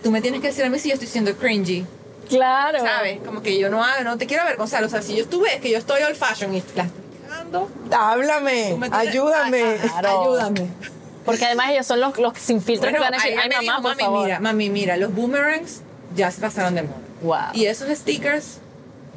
[0.03, 1.85] tú me tienes que decir a mí si yo estoy siendo cringy,
[2.27, 2.79] Claro.
[2.79, 3.19] ¿sabes?
[3.23, 5.61] Como que yo no hago, no te quiero avergonzar, o sea, si yo tú ves
[5.61, 6.87] que yo estoy old fashion y la
[7.91, 9.63] Háblame, ayúdame.
[9.63, 10.21] Ay, ay, Claro.
[10.23, 10.67] Ayúdame.
[11.25, 13.61] Porque además ellos son los, los sin filtros que Bueno, van a decir, ay, mamá,
[13.61, 14.23] dijo, por mami, favor.
[14.25, 15.81] mira, mami, mira, los boomerangs
[16.15, 16.97] ya se pasaron de moda.
[17.21, 17.37] Wow.
[17.53, 18.59] Y esos stickers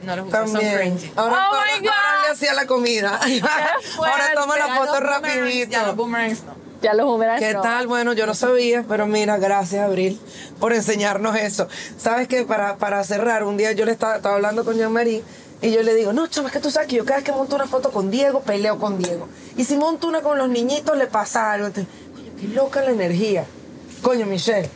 [0.02, 0.76] No los uso, son También.
[0.78, 1.12] cringy.
[1.16, 1.88] Ahora, Oh ahora- my God.
[1.92, 3.20] ahora le hacía la comida.
[3.98, 5.70] ahora toma la foto rapidito.
[5.70, 6.56] Ya los boomerangs no.
[6.80, 7.60] Ya los boomerangs ¿Qué no.
[7.60, 7.88] tal?
[7.88, 10.18] Bueno, yo no sabía, pero mira, gracias Abril
[10.60, 11.66] por enseñarnos eso.
[11.98, 15.22] Sabes que para, para cerrar, un día yo le estaba, estaba hablando con Jean-Marie
[15.60, 17.32] y yo le digo, no, chama, es que tú sabes que yo cada vez que
[17.32, 19.28] monto una foto con Diego, peleo con Diego.
[19.56, 21.70] Y si monto una con los niñitos, le pasa algo.
[21.72, 21.86] Coño,
[22.40, 23.44] qué loca la energía.
[24.02, 24.70] Coño, Michelle.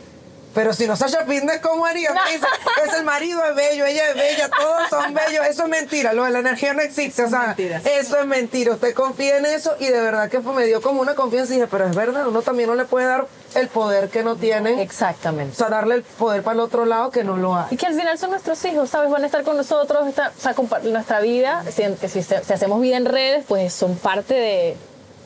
[0.53, 2.11] Pero si no Sasha Fitness, ¿cómo haría?
[2.31, 2.45] Dice,
[2.85, 5.45] es el marido es bello, ella es bella, todos son bellos.
[5.47, 7.23] Eso es mentira, lo de la energía no existe.
[7.23, 7.81] O sea, mentira.
[7.83, 8.73] eso es mentira.
[8.73, 11.67] Usted confía en eso y de verdad que me dio como una confianza y dije,
[11.67, 13.25] pero es verdad, uno también no le puede dar
[13.55, 14.73] el poder que no tiene.
[14.73, 15.55] O Exactamente.
[15.55, 17.65] sea, darle el poder para el otro lado que no lo hay.
[17.71, 19.09] Y que al final son nuestros hijos, ¿sabes?
[19.09, 22.97] Van a estar con nosotros, o sea, nuestra vida, si, que si, si hacemos vida
[22.97, 24.77] en redes, pues son parte de,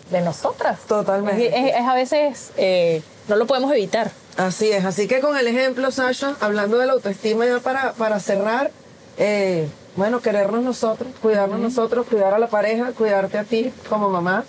[0.10, 0.80] de nosotras.
[0.88, 1.48] Totalmente.
[1.48, 4.10] Es, es- es a veces, eh, no lo podemos evitar.
[4.38, 8.20] Así es, así que con el ejemplo, Sasha, hablando de la autoestima ya para, para
[8.20, 8.72] cerrar,
[9.18, 14.46] eh, bueno, querernos nosotros, cuidarnos nosotros, cuidar a la pareja, cuidarte a ti como mamá.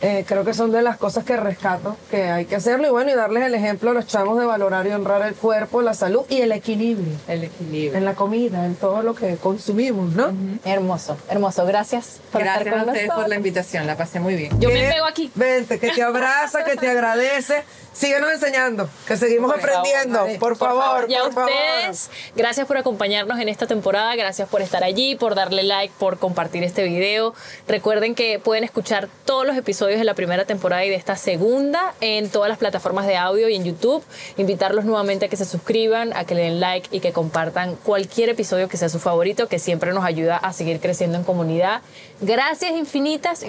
[0.00, 3.10] Eh, creo que son de las cosas que rescato, que hay que hacerlo y bueno,
[3.10, 6.22] y darles el ejemplo a los chamos de valorar y honrar el cuerpo, la salud
[6.28, 7.96] y el equilibrio El equilibrio.
[7.98, 10.32] en la comida, en todo lo que consumimos, ¿no?
[10.64, 11.66] Hermoso, hermoso.
[11.66, 14.60] Gracias por Gracias estar a con ustedes por la invitación, la pasé muy bien.
[14.60, 15.32] Yo me pego aquí.
[15.34, 17.64] Vente, que te abraza, que te agradece.
[17.98, 20.38] Síguenos enseñando, que seguimos Por favor, aprendiendo.
[20.38, 21.50] Por favor, Y a por favor.
[21.50, 26.18] ustedes, gracias por acompañarnos en esta temporada, gracias por estar allí, por darle like, por
[26.18, 27.34] compartir este video.
[27.66, 31.92] Recuerden que pueden escuchar todos los episodios de la primera temporada y de esta segunda
[32.00, 34.04] en todas las plataformas de audio y en YouTube.
[34.36, 38.28] Invitarlos nuevamente a que se suscriban, a que le den like y que compartan cualquier
[38.28, 41.82] episodio que sea su favorito, que siempre nos ayuda a seguir creciendo en comunidad.
[42.20, 43.44] Gracias infinitas.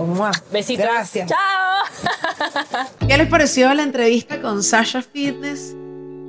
[0.51, 0.85] Besitos.
[0.85, 1.29] Gracias.
[1.29, 2.87] Chao.
[3.07, 5.75] ¿Qué les pareció la entrevista con Sasha Fitness?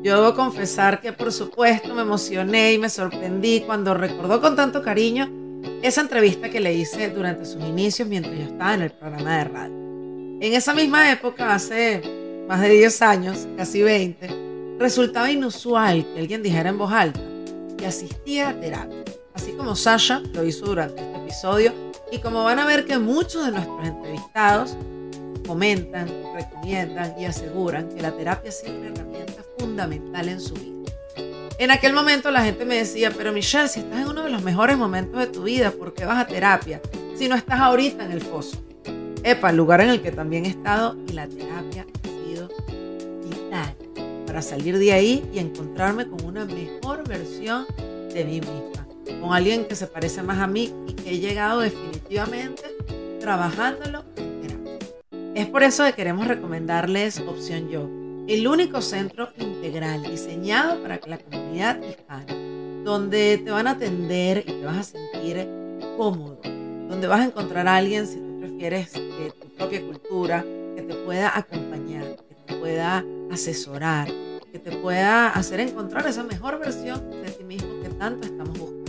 [0.03, 4.83] Yo debo confesar que por supuesto me emocioné y me sorprendí cuando recordó con tanto
[4.83, 5.31] cariño
[5.83, 9.45] esa entrevista que le hice durante sus inicios mientras yo estaba en el programa de
[9.45, 9.75] radio.
[10.41, 12.03] En esa misma época, hace
[12.49, 17.21] más de 10 años, casi 20, resultaba inusual que alguien dijera en voz alta
[17.77, 19.05] que asistía a terapia,
[19.35, 21.73] así como Sasha lo hizo durante este episodio
[22.11, 24.77] y como van a ver que muchos de nuestros entrevistados
[25.47, 30.71] comentan, recomiendan y aseguran que la terapia sido una herramienta fundamental en su vida.
[31.59, 34.43] En aquel momento la gente me decía, pero Michelle, si estás en uno de los
[34.43, 36.81] mejores momentos de tu vida, ¿por qué vas a terapia?
[37.15, 38.57] Si no estás ahorita en el foso.
[39.23, 42.49] Epa, lugar en el que también he estado y la terapia ha sido
[43.29, 43.77] vital
[44.27, 47.67] para salir de ahí y encontrarme con una mejor versión
[48.15, 48.87] de mí misma,
[49.21, 52.63] con alguien que se parece más a mí y que he llegado definitivamente
[53.21, 54.05] trabajándolo.
[55.35, 57.89] Es por eso que queremos recomendarles Opción Yo,
[58.27, 62.27] el único centro integral diseñado para la comunidad hispana,
[62.85, 65.49] donde te van a atender y te vas a sentir
[65.97, 70.83] cómodo, donde vas a encontrar a alguien, si tú prefieres, de tu propia cultura, que
[70.83, 74.09] te pueda acompañar, que te pueda asesorar,
[74.53, 78.81] que te pueda hacer encontrar esa mejor versión de ti mismo que tanto estamos buscando.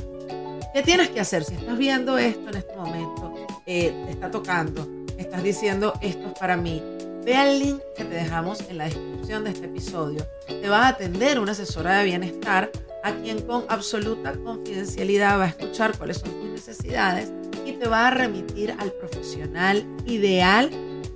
[0.74, 3.22] ¿Qué tienes que hacer si estás viendo esto en este momento?
[3.66, 4.88] eh, te está tocando,
[5.22, 6.84] estás diciendo esto es para mí.
[7.24, 10.26] Ve al link que te dejamos en la descripción de este episodio.
[10.48, 12.72] Te va a atender una asesora de bienestar
[13.04, 17.32] a quien con absoluta confidencialidad va a escuchar cuáles son tus necesidades
[17.66, 20.70] y te va a remitir al profesional ideal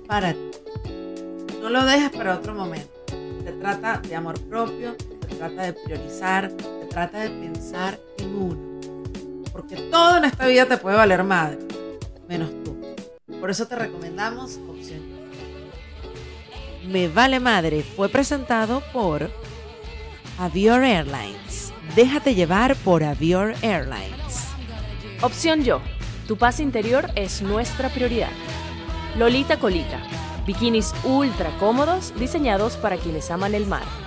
[0.06, 0.50] para ti.
[1.60, 2.88] No lo dejes para otro momento.
[3.44, 4.94] Se trata de amor propio,
[5.28, 8.80] se trata de priorizar, se trata de pensar en uno.
[9.52, 11.58] Porque todo en esta vida te puede valer madre,
[12.28, 12.65] menos tú.
[13.40, 15.00] Por eso te recomendamos opción.
[16.86, 19.30] Me vale madre fue presentado por
[20.38, 21.72] Avior Airlines.
[21.94, 24.46] Déjate llevar por Avior Airlines.
[25.22, 25.80] Opción Yo.
[26.26, 28.32] Tu paz interior es nuestra prioridad.
[29.16, 30.00] Lolita Colita.
[30.46, 34.05] Bikinis ultra cómodos diseñados para quienes aman el mar.